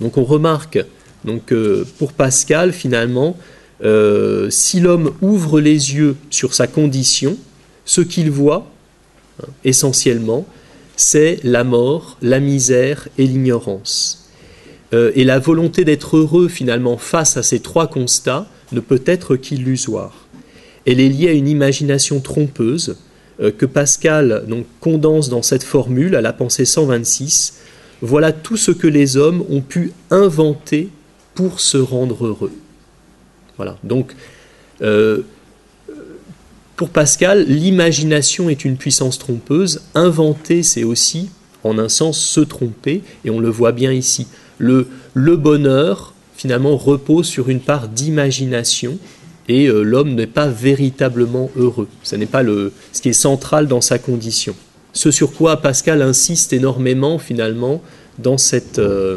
[0.00, 0.78] Donc on remarque
[1.24, 1.52] donc,
[1.98, 3.36] pour Pascal, finalement,
[3.84, 7.36] euh, si l'homme ouvre les yeux sur sa condition,
[7.84, 8.70] ce qu'il voit,
[9.42, 10.46] hein, essentiellement,
[10.96, 14.30] c'est la mort, la misère et l'ignorance.
[14.94, 19.36] Euh, et la volonté d'être heureux, finalement, face à ces trois constats, ne peut être
[19.36, 20.26] qu'illusoire.
[20.86, 22.96] elle est liée à une imagination trompeuse
[23.40, 24.44] euh, que Pascal
[24.80, 27.58] condense dans cette formule à la pensée 126.
[28.00, 30.88] Voilà tout ce que les hommes ont pu inventer
[31.34, 32.52] pour se rendre heureux.
[33.56, 33.76] Voilà.
[33.84, 34.14] Donc,
[34.82, 35.22] euh,
[36.76, 39.82] pour Pascal, l'imagination est une puissance trompeuse.
[39.94, 41.28] Inventer, c'est aussi,
[41.64, 44.28] en un sens, se tromper, et on le voit bien ici.
[44.58, 48.96] Le, le bonheur, finalement, repose sur une part d'imagination,
[49.48, 51.88] et euh, l'homme n'est pas véritablement heureux.
[52.04, 54.54] Ce n'est pas le, ce qui est central dans sa condition.
[54.92, 57.82] Ce sur quoi Pascal insiste énormément, finalement,
[58.18, 59.16] dans cette, euh,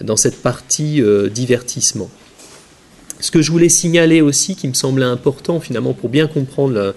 [0.00, 2.08] dans cette partie euh, divertissement.
[3.18, 6.94] Ce que je voulais signaler aussi, qui me semblait important finalement pour bien comprendre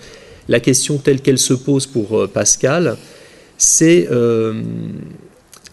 [0.47, 2.97] la, question telle qu'elle se pose pour Pascal,
[3.57, 4.07] c'est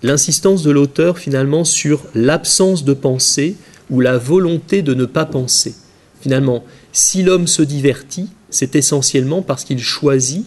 [0.02, 3.56] l'insistance de l'auteur finalement sur l'absence de pensée
[3.90, 5.74] ou la volonté de ne pas penser.
[6.20, 10.46] Finalement, si l'homme se divertit, c'est essentiellement parce qu'il choisit,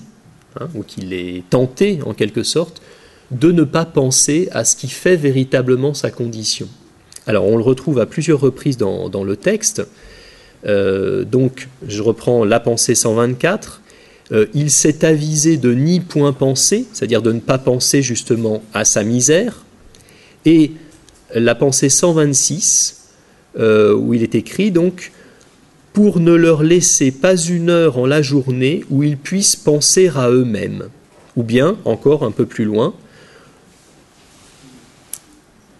[0.59, 2.81] hein, ou qu'il est tenté en quelque sorte,
[3.31, 6.67] de ne pas penser à ce qui fait véritablement sa condition.
[7.27, 9.85] Alors on le retrouve à plusieurs reprises dans, le texte.
[10.67, 13.81] Euh, donc je reprends la pensée 124.
[14.31, 18.85] Euh, il s'est avisé de ni point penser, c'est-à-dire de ne pas penser justement à
[18.85, 19.65] sa misère.
[20.45, 20.71] Et
[21.33, 23.09] la pensée 126,
[23.59, 25.11] euh, où il est écrit donc
[25.93, 30.29] pour ne leur laisser pas une heure en la journée où ils puissent penser à
[30.29, 30.89] eux-mêmes.
[31.38, 32.93] Ou bien, encore un peu plus loin,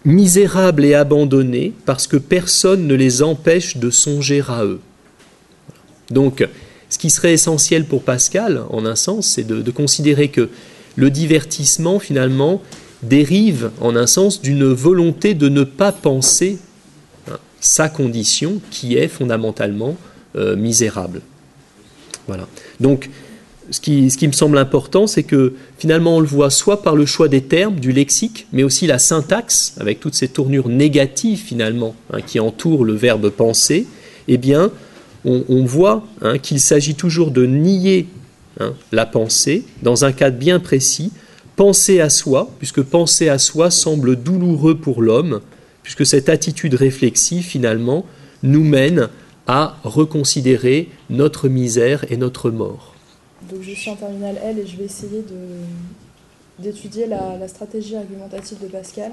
[0.06, 4.80] misérables et abandonnés parce que personne ne les empêche de songer à eux.
[6.10, 6.48] Donc,
[6.88, 10.48] ce qui serait essentiel pour Pascal, en un sens, c'est de, considérer que
[10.94, 12.62] le divertissement, finalement,
[13.02, 16.58] dérive, en un sens, d'une volonté de ne pas penser
[17.30, 19.96] hein, sa condition qui est fondamentalement
[20.36, 21.22] euh, misérable.
[22.26, 22.48] Voilà.
[22.80, 23.10] Donc,
[23.70, 27.28] ce qui, me semble important, c'est que finalement on le voit soit par le choix
[27.28, 32.20] des termes, du lexique, mais aussi la syntaxe, avec toutes ces tournures négatives finalement hein,
[32.20, 33.86] qui entourent le verbe penser,
[34.28, 34.70] eh bien
[35.26, 38.06] on, voit hein, qu'il s'agit toujours de nier
[38.60, 41.12] hein, la pensée dans un cadre bien précis,
[41.56, 45.40] penser à soi, puisque penser à soi semble douloureux pour l'homme,
[45.82, 48.06] puisque cette attitude réflexive finalement
[48.42, 49.08] nous mène
[49.46, 52.94] à reconsidérer notre misère et notre mort.
[53.50, 55.24] Donc je suis en terminale L et je vais essayer
[56.58, 59.12] d'étudier la, stratégie argumentative de Pascal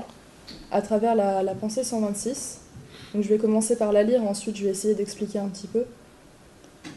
[0.71, 2.59] à travers la, la, pensée 126.
[3.13, 5.83] Donc je vais commencer par la lire, ensuite je vais essayer d'expliquer un petit peu.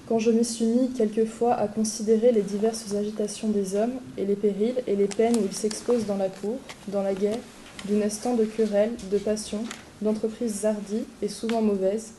[0.08, 4.36] Quand je me suis mis quelquefois à considérer les diverses agitations des hommes et les
[4.36, 7.38] périls et les peines où ils s'exposent dans la cour, dans la guerre,
[7.86, 9.64] d'une instant de querelles, de passions,
[10.02, 12.12] d'entreprises hardies et souvent mauvaises,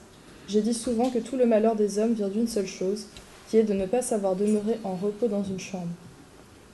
[0.50, 3.06] j'ai dit souvent que tout le malheur des hommes vient d'une seule chose,
[3.50, 5.88] qui est de ne pas savoir demeurer en repos dans une chambre.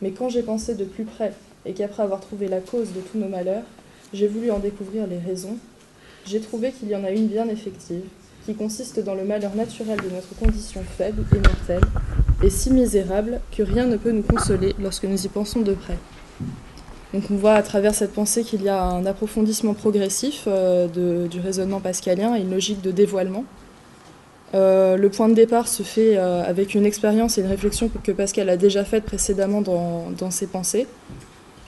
[0.02, 1.34] Mais quand j'ai pensé de plus près,
[1.66, 3.64] et qu'après avoir trouvé la cause de tous nos malheurs,
[4.14, 5.58] j'ai voulu en découvrir les raisons,
[6.26, 8.04] j'ai trouvé qu'il y en a une bien effective,
[8.46, 11.84] qui consiste dans le malheur naturel de notre condition faible et mortelle,
[12.44, 15.98] et si misérable que rien ne peut nous consoler lorsque nous y pensons de près.
[17.14, 20.88] Donc on voit à travers cette pensée qu'il y a un approfondissement progressif euh,
[21.28, 23.46] du raisonnement pascalien et une logique de dévoilement,
[24.56, 28.12] euh, le point de départ se fait euh, avec une expérience et une réflexion que
[28.12, 30.88] Pascal a déjà faite précédemment dans, ses pensées.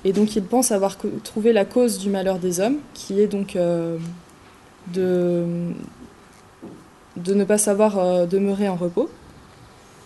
[0.04, 3.58] Et donc il pense avoir trouvé la cause du malheur des hommes, qui est donc
[4.94, 5.48] de,
[7.18, 9.10] de, ne pas savoir demeurer en repos.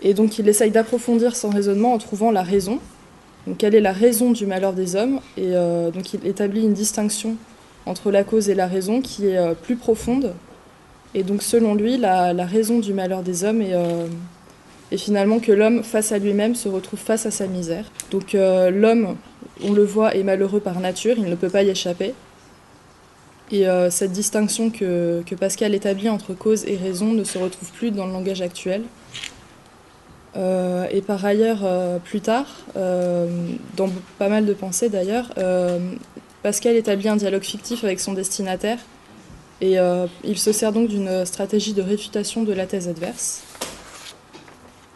[0.02, 2.80] Et donc il essaye d'approfondir son raisonnement en trouvant la raison.
[3.48, 7.36] Donc quelle est la raison du malheur des hommes Et donc il établit une distinction
[7.86, 10.34] entre la cause et la raison qui est plus profonde
[11.16, 14.08] et donc selon lui, la, raison du malheur des hommes euh,
[14.92, 17.86] est, finalement que l'homme, face à lui-même, se retrouve face à sa misère.
[18.12, 19.16] Donc euh, l'homme,
[19.64, 22.14] on le voit, est malheureux par nature, il ne peut pas y échapper.
[23.52, 27.92] Et euh, cette distinction que, Pascal établit entre cause et raison ne se retrouve plus
[27.92, 28.84] dans le langage actuel.
[30.36, 31.62] et par ailleurs,
[32.04, 35.34] plus tard, dans pas mal de pensées d'ailleurs,
[36.44, 38.80] Pascal établit un dialogue fictif avec son destinataire
[39.62, 43.44] et euh, il se sert donc d'une stratégie de réfutation de la thèse adverse.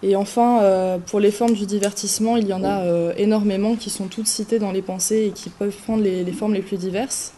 [0.01, 3.89] Et enfin, euh, pour les formes du divertissement, il y en a euh, énormément qui
[3.89, 7.33] sont toutes citées dans les pensées et qui peuvent prendre les, formes les plus diverses.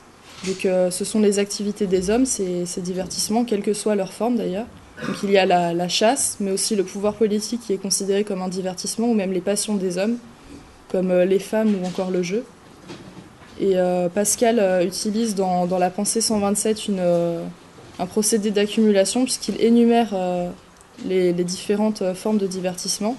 [0.46, 4.68] Donc ce sont les activités des hommes, ces, divertissements, quelle que soit leur forme d'ailleurs.
[5.08, 8.24] Donc il y a la, la, chasse, mais aussi le pouvoir politique qui est considéré
[8.24, 10.18] comme un divertissement, ou même les passions des hommes,
[10.90, 12.44] comme les femmes ou encore le jeu.
[13.60, 17.46] Et euh, Pascal euh, utilise dans, la pensée 127 une, euh,
[18.00, 20.14] un procédé d'accumulation puisqu'il énumère
[21.06, 23.16] les, différentes formes de divertissement.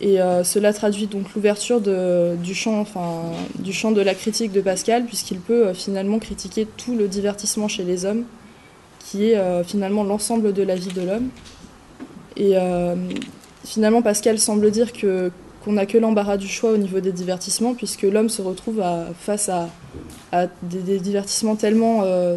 [0.00, 3.22] Et cela traduit donc l'ouverture du, champ, enfin,
[3.60, 8.04] du de la critique de Pascal, puisqu'il peut finalement critiquer tout le divertissement chez les
[8.04, 8.24] hommes,
[8.98, 11.28] qui est finalement l'ensemble de la vie de l'homme.
[12.36, 12.56] Et
[13.64, 18.02] finalement, Pascal semble dire qu'on n'a que l'embarras du choix au niveau des divertissements, puisque
[18.02, 18.82] l'homme se retrouve
[19.18, 19.68] face à,
[20.62, 22.36] des, divertissements tellement, euh,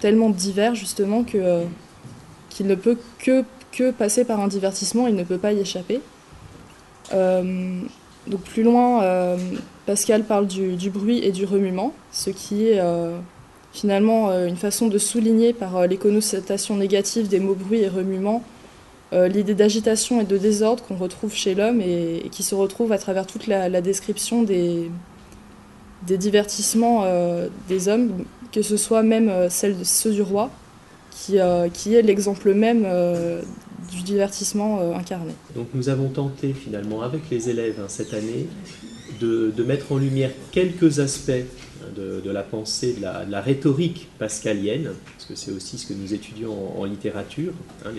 [0.00, 1.64] tellement divers, justement, euh,
[2.50, 6.00] qu'il ne peut que, que passer par un divertissement, il ne peut pas y échapper.
[7.12, 7.80] Euh,
[8.26, 9.36] donc plus loin,
[9.84, 12.80] Pascal parle du, bruit et du remuement, ce qui est
[13.72, 18.42] finalement une façon de souligner par les connotations négatives des mots bruit et remuement
[19.14, 22.98] euh, l'idée d'agitation et de désordre qu'on retrouve chez l'homme et, qui se retrouve à
[22.98, 24.90] travers toute la, description des,
[26.02, 30.50] divertissements euh, des hommes, que ce soit même euh, celle de ceux du roi,
[31.12, 32.84] qui est l'exemple même
[33.90, 35.32] du divertissement incarné.
[35.54, 38.46] Donc nous avons tenté finalement avec les élèves hein, cette année
[39.20, 45.26] de, mettre en lumière quelques aspects hein, de, la pensée, de la, rhétorique pascalienne, parce
[45.26, 47.52] que c'est aussi ce que nous étudions en, littérature,
[47.84, 47.90] hein,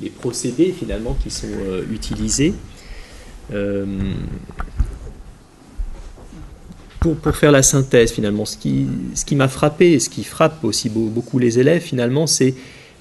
[0.00, 2.52] les, procédés finalement qui sont euh, utilisés.
[3.52, 3.86] Euh,
[7.00, 8.86] pour, faire la synthèse finalement, ce qui,
[9.32, 12.54] m'a frappé et ce qui frappe aussi beaucoup les élèves finalement, c'est euh,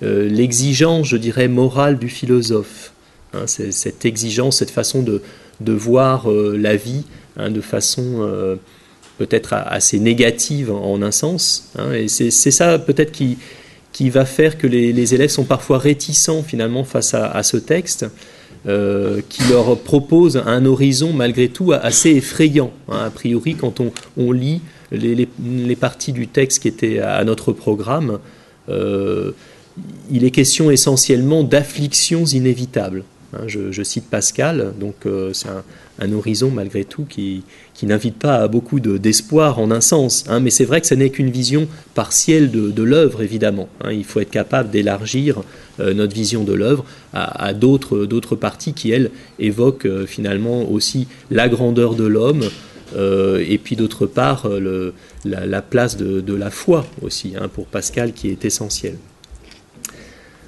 [0.03, 2.91] l'exigence, je dirais, morale du philosophe.
[3.33, 5.21] Hein, cette exigence, cette façon de,
[5.61, 7.03] de voir la vie
[7.37, 8.57] hein, de façon
[9.17, 11.71] peut-être assez négative en, un sens.
[11.77, 13.37] Hein, et c'est ça peut-être qui,
[13.93, 18.05] qui va faire que les, élèves sont parfois réticents finalement face à, ce texte,
[18.65, 22.71] euh, qui leur propose un horizon malgré tout assez effrayant.
[22.91, 23.79] A priori, quand
[24.17, 28.19] on, lit les, parties du texte qui étaient à notre programme,
[28.69, 29.31] euh,
[30.11, 33.03] il est question essentiellement d'afflictions inévitables.
[33.33, 37.43] Hein, je, cite Pascal, donc euh, c'est un, horizon malgré tout qui,
[37.81, 40.25] n'invite pas à beaucoup d'espoir en un sens.
[40.29, 43.69] Hein, mais c'est vrai que ce n'est qu'une vision partielle de, l'œuvre, évidemment.
[43.83, 43.91] Hein.
[43.91, 45.41] il faut être capable d'élargir
[45.79, 49.09] euh, notre vision de l'œuvre à, d'autres parties qui, elles,
[49.39, 52.43] évoquent euh, finalement aussi la grandeur de l'homme.
[52.95, 54.47] et puis d'autre part
[55.25, 58.97] la, place de, de, la foi aussi, pour Pascal qui est essentielle.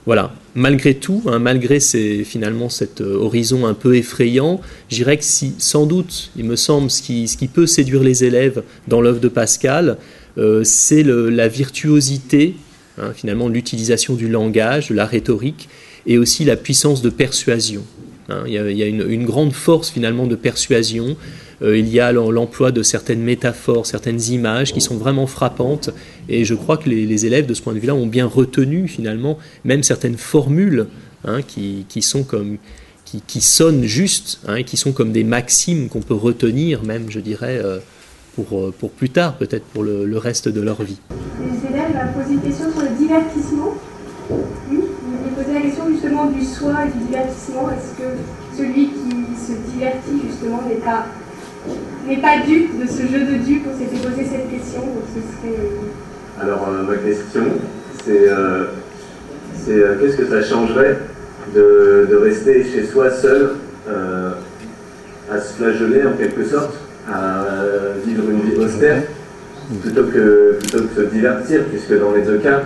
[0.06, 5.24] Voilà, malgré tout, hein, malgré finalement cet euh, horizon un peu effrayant, je dirais que
[5.24, 9.28] si, sans doute, il me semble, ce qui, peut séduire les élèves dans l'œuvre de
[9.30, 9.98] Pascal,
[10.38, 12.54] euh, c'est la virtuosité,
[13.00, 15.70] hein, finalement, l'utilisation du langage, de la rhétorique,
[16.06, 17.84] et aussi la puissance de persuasion.
[18.30, 18.44] Hein.
[18.46, 21.16] il y a, une, grande force finalement de persuasion
[21.62, 25.90] il y a l'emploi de certaines métaphores, certaines images qui sont vraiment frappantes.
[26.28, 29.38] Et je crois que les, élèves, de ce point de vue-là, ont bien retenu finalement
[29.64, 30.88] même certaines formules
[31.24, 32.58] hein, qui, sont comme
[33.06, 37.60] qui, sonnent juste, hein, qui sont comme des maximes qu'on peut retenir même, je dirais,
[37.64, 37.80] euh,
[38.36, 41.00] pour, euh, pour plus tard, peut-être pour le, reste de leur vie.
[41.40, 43.74] Les élèves ont posé une question sur le divertissement.
[44.30, 44.80] Oui,
[45.26, 47.70] ils posé la question justement du soi et du divertissement.
[47.70, 51.06] Est-ce que celui qui se divertit justement n'est pas
[52.08, 53.66] n'est pas dupe de ce jeu de dupes.
[53.74, 54.82] On s'était posé cette question.
[55.46, 57.44] Euh, Alors, euh, ma question,
[58.04, 58.66] c'est euh,
[59.66, 60.98] qu'est-ce que ça changerait
[61.56, 63.52] de, de, rester chez soi seul,
[65.32, 66.74] à se flageller en quelque sorte,
[67.12, 67.46] à
[68.06, 69.04] vivre une vie austère,
[69.82, 72.64] plutôt que, plutôt que se divertir, puisque dans les deux cas,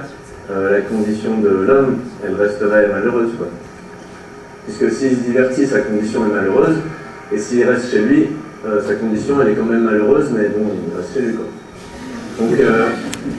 [0.50, 3.32] la condition de l'homme, elle resterait malheureuse.
[3.38, 3.47] Quoi.
[4.66, 6.78] Puisque s'il se divertit, sa condition est malheureuse,
[7.32, 8.30] et s'il reste chez lui,
[8.66, 11.45] euh, sa condition elle est quand même malheureuse, mais bon, il reste chez lui quoi.
[12.39, 12.89] Donc, euh,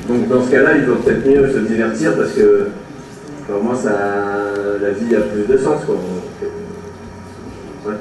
[0.09, 2.69] donc dans ce cas-là, il vaut peut-être mieux se divertir parce que
[3.49, 3.91] pour moi, ça,
[4.81, 5.85] la vie a plus de sens.
[5.87, 5.97] Quoi.
[7.87, 7.95] Ouais.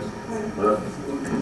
[0.58, 0.78] Voilà.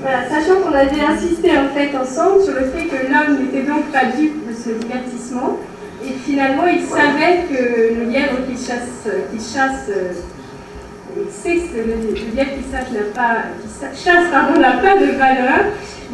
[0.02, 3.92] Voilà, sachant qu'on avait insisté en fait ensemble sur le fait que l'homme n'était donc
[3.92, 5.58] pas dupe de ce divertissement,
[6.06, 9.90] et finalement il savait que le lièvre qui chasse, qui chasse
[11.30, 13.38] sait que le, lièvre qui, n'a pas,
[13.94, 15.66] chasse n'a pas de valeur.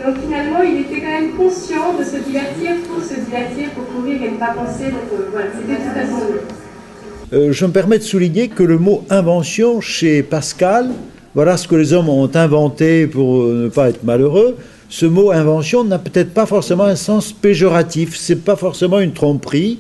[0.04, 4.24] Donc finalement, il était quand même conscient de se divertir pour se divertir, pour courir
[4.24, 4.86] et ne pas penser.
[4.86, 7.36] Donc euh, voilà, c'était tout à fait.
[7.36, 10.90] Euh, je me permets de souligner que le mot invention chez Pascal,
[11.36, 14.58] voilà ce que les hommes ont inventé pour euh, ne pas être malheureux.
[14.90, 19.80] Ce mot invention n'a peut-être pas forcément un sens péjoratif, c'est pas forcément une tromperie.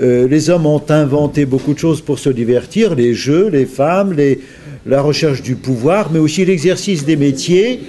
[0.00, 4.14] Euh, les hommes ont inventé beaucoup de choses pour se divertir, les jeux, les femmes,
[4.84, 7.80] la recherche du pouvoir, mais aussi l'exercice des métiers.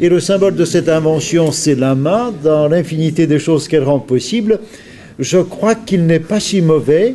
[0.00, 3.98] Et le symbole de cette invention, c'est la main, dans l'infinité des choses qu'elle rend
[3.98, 4.60] possible.
[5.18, 7.14] Je crois qu'il n'est pas si mauvais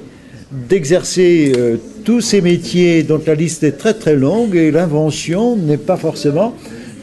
[0.51, 5.77] d'exercer euh, tous ces métiers dont la liste est très très longue et l'invention n'est
[5.77, 6.55] pas forcément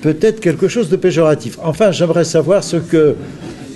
[0.03, 1.59] peut-être quelque chose de péjoratif.
[1.63, 3.15] Enfin, j'aimerais savoir ce que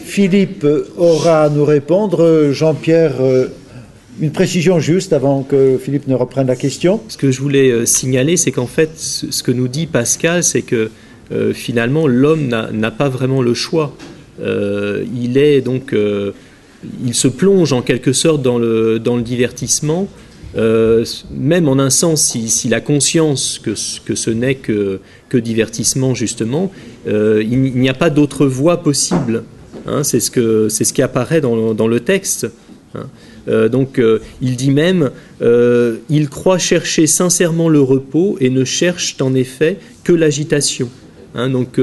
[0.05, 0.67] Philippe
[0.99, 2.51] aura à nous répondre.
[2.53, 3.47] Jean-Pierre, euh,
[4.21, 7.01] une précision juste avant que Philippe ne reprenne la question.
[7.09, 10.63] Ce que je voulais euh, signaler, c'est qu'en fait, ce que nous dit Pascal, c'est
[10.63, 10.91] que
[11.33, 13.97] euh, finalement, l'homme n'a pas vraiment le choix.
[14.41, 15.95] il est donc,
[17.05, 20.09] il se plonge en quelque sorte dans le, divertissement
[20.57, 25.01] euh, même en un sens, s'il a conscience que, ce n'est que,
[25.33, 26.71] divertissement, justement,
[27.09, 29.45] euh, il n'y a pas d'autre voie possible.
[29.87, 32.47] Hein, c'est ce, ce qui apparaît dans, dans le texte.
[32.95, 33.07] Hein.
[33.49, 34.01] Euh, donc,
[34.41, 35.11] il dit même
[36.09, 40.89] il croit chercher sincèrement le repos et ne cherche en effet que l'agitation.
[41.35, 41.49] Hein.
[41.49, 41.81] donc,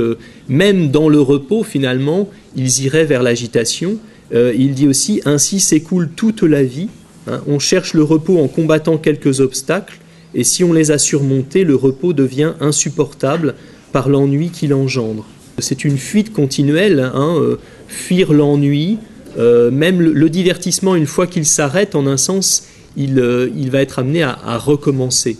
[0.47, 3.97] même dans le repos, finalement, ils iraient vers l'agitation.
[4.33, 6.87] il dit aussi ainsi s'écoule toute la vie
[7.29, 9.97] Hein, on cherche le repos en combattant quelques obstacles,
[10.33, 13.55] et si on les a surmontés, le repos devient insupportable
[13.91, 15.25] par l'ennui qu'il engendre.
[15.59, 17.57] C'est une fuite continuelle, hein, euh,
[17.87, 18.97] fuir l'ennui,
[19.39, 22.67] euh, même le, divertissement, une fois qu'il s'arrête, en un sens,
[22.97, 25.37] il, euh, va être amené à, recommencer.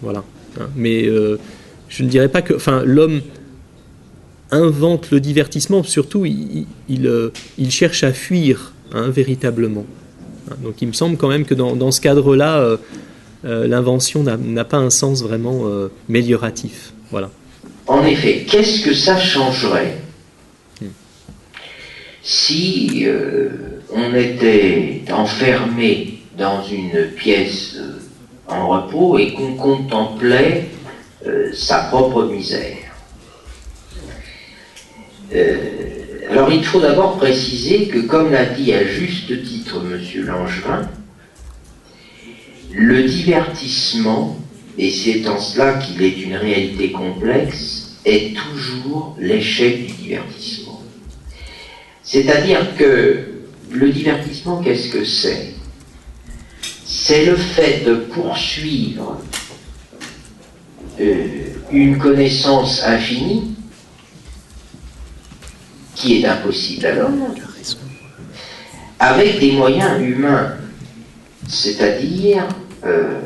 [0.00, 0.24] Voilà.
[0.60, 0.68] Hein.
[0.76, 1.08] mais
[1.88, 3.20] je ne dirais pas que, enfin, l'homme
[4.50, 9.86] invente le divertissement, surtout, il, il cherche à fuir véritablement.
[10.62, 12.76] Donc il me semble quand même que dans, ce cadre-là, euh,
[13.44, 16.92] euh, l'invention n'a pas un sens vraiment euh, mélioratif.
[17.10, 17.30] Voilà.
[17.86, 19.96] En effet, qu'est-ce que ça changerait?
[22.22, 23.06] Si
[23.92, 27.76] on était enfermé dans une pièce
[28.48, 30.68] en repos et qu'on contemplait
[31.52, 32.76] sa propre misère
[36.32, 40.24] alors il faut d'abord préciser que, comme l'a dit à juste titre M.
[40.24, 40.88] Langevin,
[42.72, 44.38] le divertissement,
[44.78, 50.61] et c'est en cela qu'il est une réalité complexe, est toujours l'échec du divertissement.
[52.04, 53.26] C'est-à-dire que
[53.70, 55.54] le divertissement, qu'est-ce que c'est?
[56.84, 59.20] C'est le fait de poursuivre
[61.00, 61.26] euh,
[61.70, 63.54] une connaissance infinie
[65.94, 67.34] qui est impossible à l'homme,
[68.98, 70.56] avec des moyens humains,
[71.48, 72.46] c'est-à-dire,
[72.84, 73.20] euh,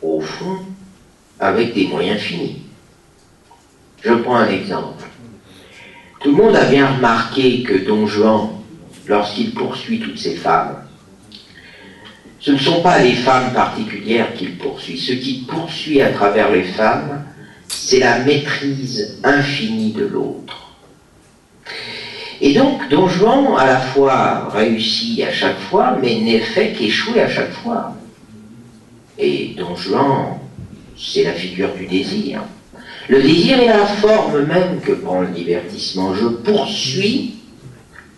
[0.00, 0.58] au fond,
[1.38, 2.62] avec des moyens finis.
[4.02, 5.01] Je prends un exemple.
[6.22, 8.50] Tout le monde a bien remarqué que Don Juan,
[9.08, 10.76] lorsqu'il poursuit toutes ces femmes,
[12.38, 14.98] ce ne sont pas les femmes particulières qu'il poursuit.
[14.98, 17.24] Ce qu'il poursuit à travers les femmes,
[17.66, 20.72] c'est la maîtrise infinie de l'autre.
[22.40, 27.20] Et donc, Don Juan, à la fois, réussit à chaque fois, mais n'est fait qu'échouer
[27.20, 27.96] à chaque fois.
[29.18, 30.38] Et Don Juan,
[30.96, 32.42] c'est la figure du désir.
[33.12, 36.14] Le désir est la forme même que prend le divertissement.
[36.14, 37.34] Je poursuis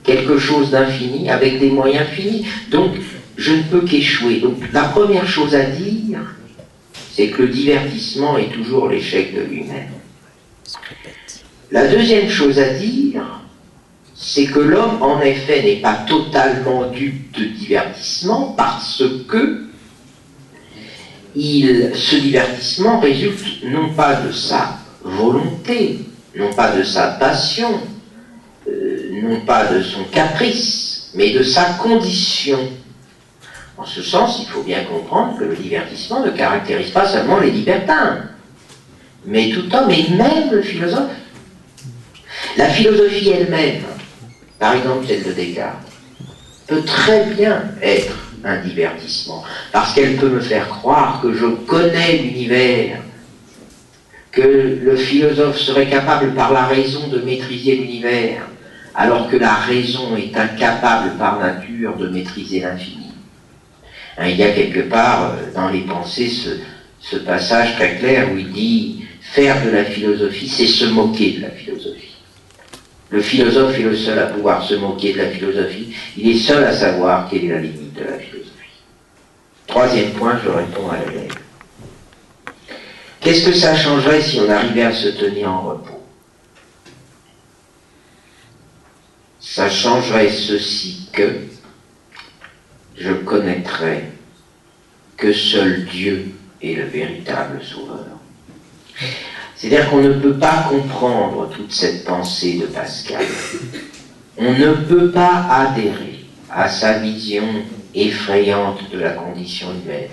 [0.05, 2.47] quelque chose d'infini avec des moyens finis.
[2.71, 2.93] Donc,
[3.37, 4.39] je ne peux qu'échouer.
[4.39, 6.21] Donc, la première chose à dire,
[7.13, 9.91] c'est que le divertissement est toujours l'échec de lui-même.
[11.73, 13.41] La deuxième chose à dire,
[14.15, 19.65] c'est que l'homme, en effet, n'est pas totalement dupe de divertissement parce que
[21.35, 26.01] ce divertissement résulte non pas de sa volonté,
[26.35, 27.81] non pas de sa passion,
[28.69, 32.59] euh, non pas de son caprice, mais de sa condition.
[33.77, 37.51] En ce sens, il faut bien comprendre que le divertissement ne caractérise pas seulement les
[37.51, 38.23] libertins,
[39.27, 41.11] mais tout homme et même le philosophe.
[42.57, 43.83] La philosophie elle-même,
[44.59, 45.89] par exemple celle de Descartes,
[46.67, 49.43] peut très bien être un divertissement,
[49.73, 52.99] parce qu'elle peut me faire croire que je connais l'univers,
[54.35, 58.43] que le philosophe serait capable par la raison de maîtriser l'univers,
[58.95, 63.12] alors que la raison est incapable par nature de maîtriser l'infini.
[64.18, 66.28] Hein, il y a quelque part euh, dans les pensées
[67.01, 71.43] ce, passage très clair où il dit faire de la philosophie, c'est se moquer de
[71.43, 72.16] la philosophie.
[73.11, 75.95] Le philosophe est le seul à pouvoir se moquer de la philosophie.
[76.16, 78.51] Il est seul à savoir quelle est la limite de la philosophie.
[79.66, 81.44] Troisième point, je réponds à l'élève.
[83.25, 86.03] Qu'est-ce que ça changerait si on arrivait à se tenir en repos?
[89.41, 91.41] Ça changerait ceci que
[92.99, 94.05] je connaîtrai
[95.16, 98.05] que seul Dieu est le véritable sauveur.
[99.57, 103.25] C'est-à-dire qu'on ne peut pas comprendre toute cette pensée de Pascal.
[104.37, 107.49] On ne peut pas adhérer à sa vision
[107.95, 110.11] effrayante de la condition humaine.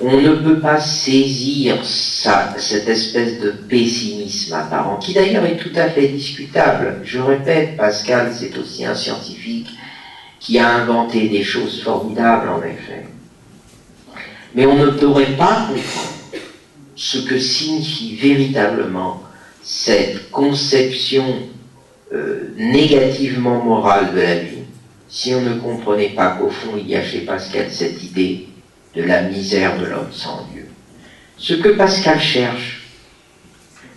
[0.00, 5.88] On ne peut pas saisir cette espèce de pessimisme apparent, qui d'ailleurs est tout à
[5.88, 7.00] fait discutable.
[7.02, 9.70] Je répète, Pascal, c'est aussi un scientifique
[10.38, 13.06] qui a inventé des choses formidables, en effet.
[14.54, 16.18] Mais on ne pourrait pas comprendre
[16.94, 19.22] ce que signifie véritablement
[19.62, 21.24] cette conception
[22.12, 24.58] euh, négativement morale de la vie
[25.08, 28.47] si on ne comprenait pas qu'au fond il y a chez Pascal cette idée
[28.98, 30.66] de la misère de l'homme sans Dieu.
[31.36, 32.82] Ce que Pascal cherche,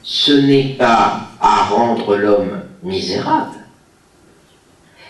[0.03, 3.57] ce n'est pas à rendre l'homme misérable,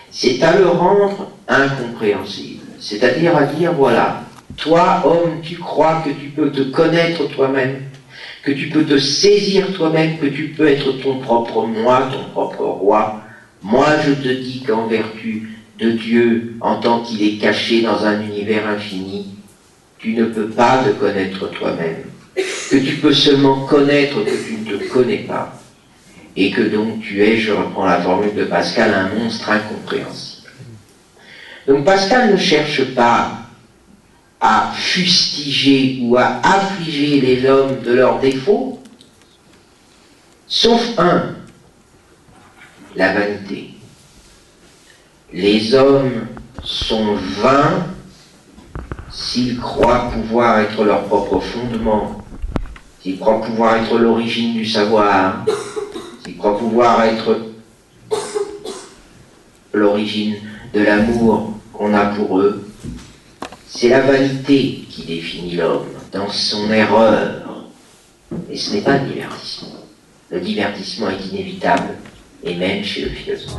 [0.10, 2.64] c'est à le rendre incompréhensible.
[2.80, 4.24] C'est-à-dire à dire, voilà,
[4.56, 7.82] toi, homme, tu crois que tu peux te connaître toi-même,
[8.44, 12.64] que tu peux te saisir toi-même, que tu peux être ton propre moi, ton propre
[12.64, 13.22] roi.
[13.62, 18.22] Moi, je te dis qu'en vertu de Dieu, en tant qu'il est caché dans un
[18.22, 19.28] univers infini,
[20.02, 22.04] tu ne peux pas te connaître toi-même,
[22.36, 25.54] que tu peux seulement connaître que tu ne te connais pas,
[26.36, 30.50] et que donc tu es, je reprends la formule de Pascal, un monstre incompréhensible.
[31.68, 33.38] Donc Pascal ne cherche pas
[34.40, 38.82] à fustiger ou à affliger les hommes de leurs défauts,
[40.48, 41.36] sauf un,
[42.96, 43.70] la vanité.
[45.32, 46.28] Les hommes
[46.64, 47.86] sont vains
[49.12, 52.24] s'ils croient pouvoir être leur propre fondement,
[53.02, 55.46] s'ils croient pouvoir être l'origine du savoir,
[56.24, 57.38] s'ils croient pouvoir être
[59.74, 60.36] l'origine
[60.74, 62.68] de l'amour qu'on a pour eux,
[63.68, 67.68] c'est la vanité qui définit l'homme dans son erreur.
[68.50, 69.70] Et ce n'est pas le divertissement.
[70.30, 71.96] Le divertissement est inévitable,
[72.44, 73.58] et même chez le philosophe.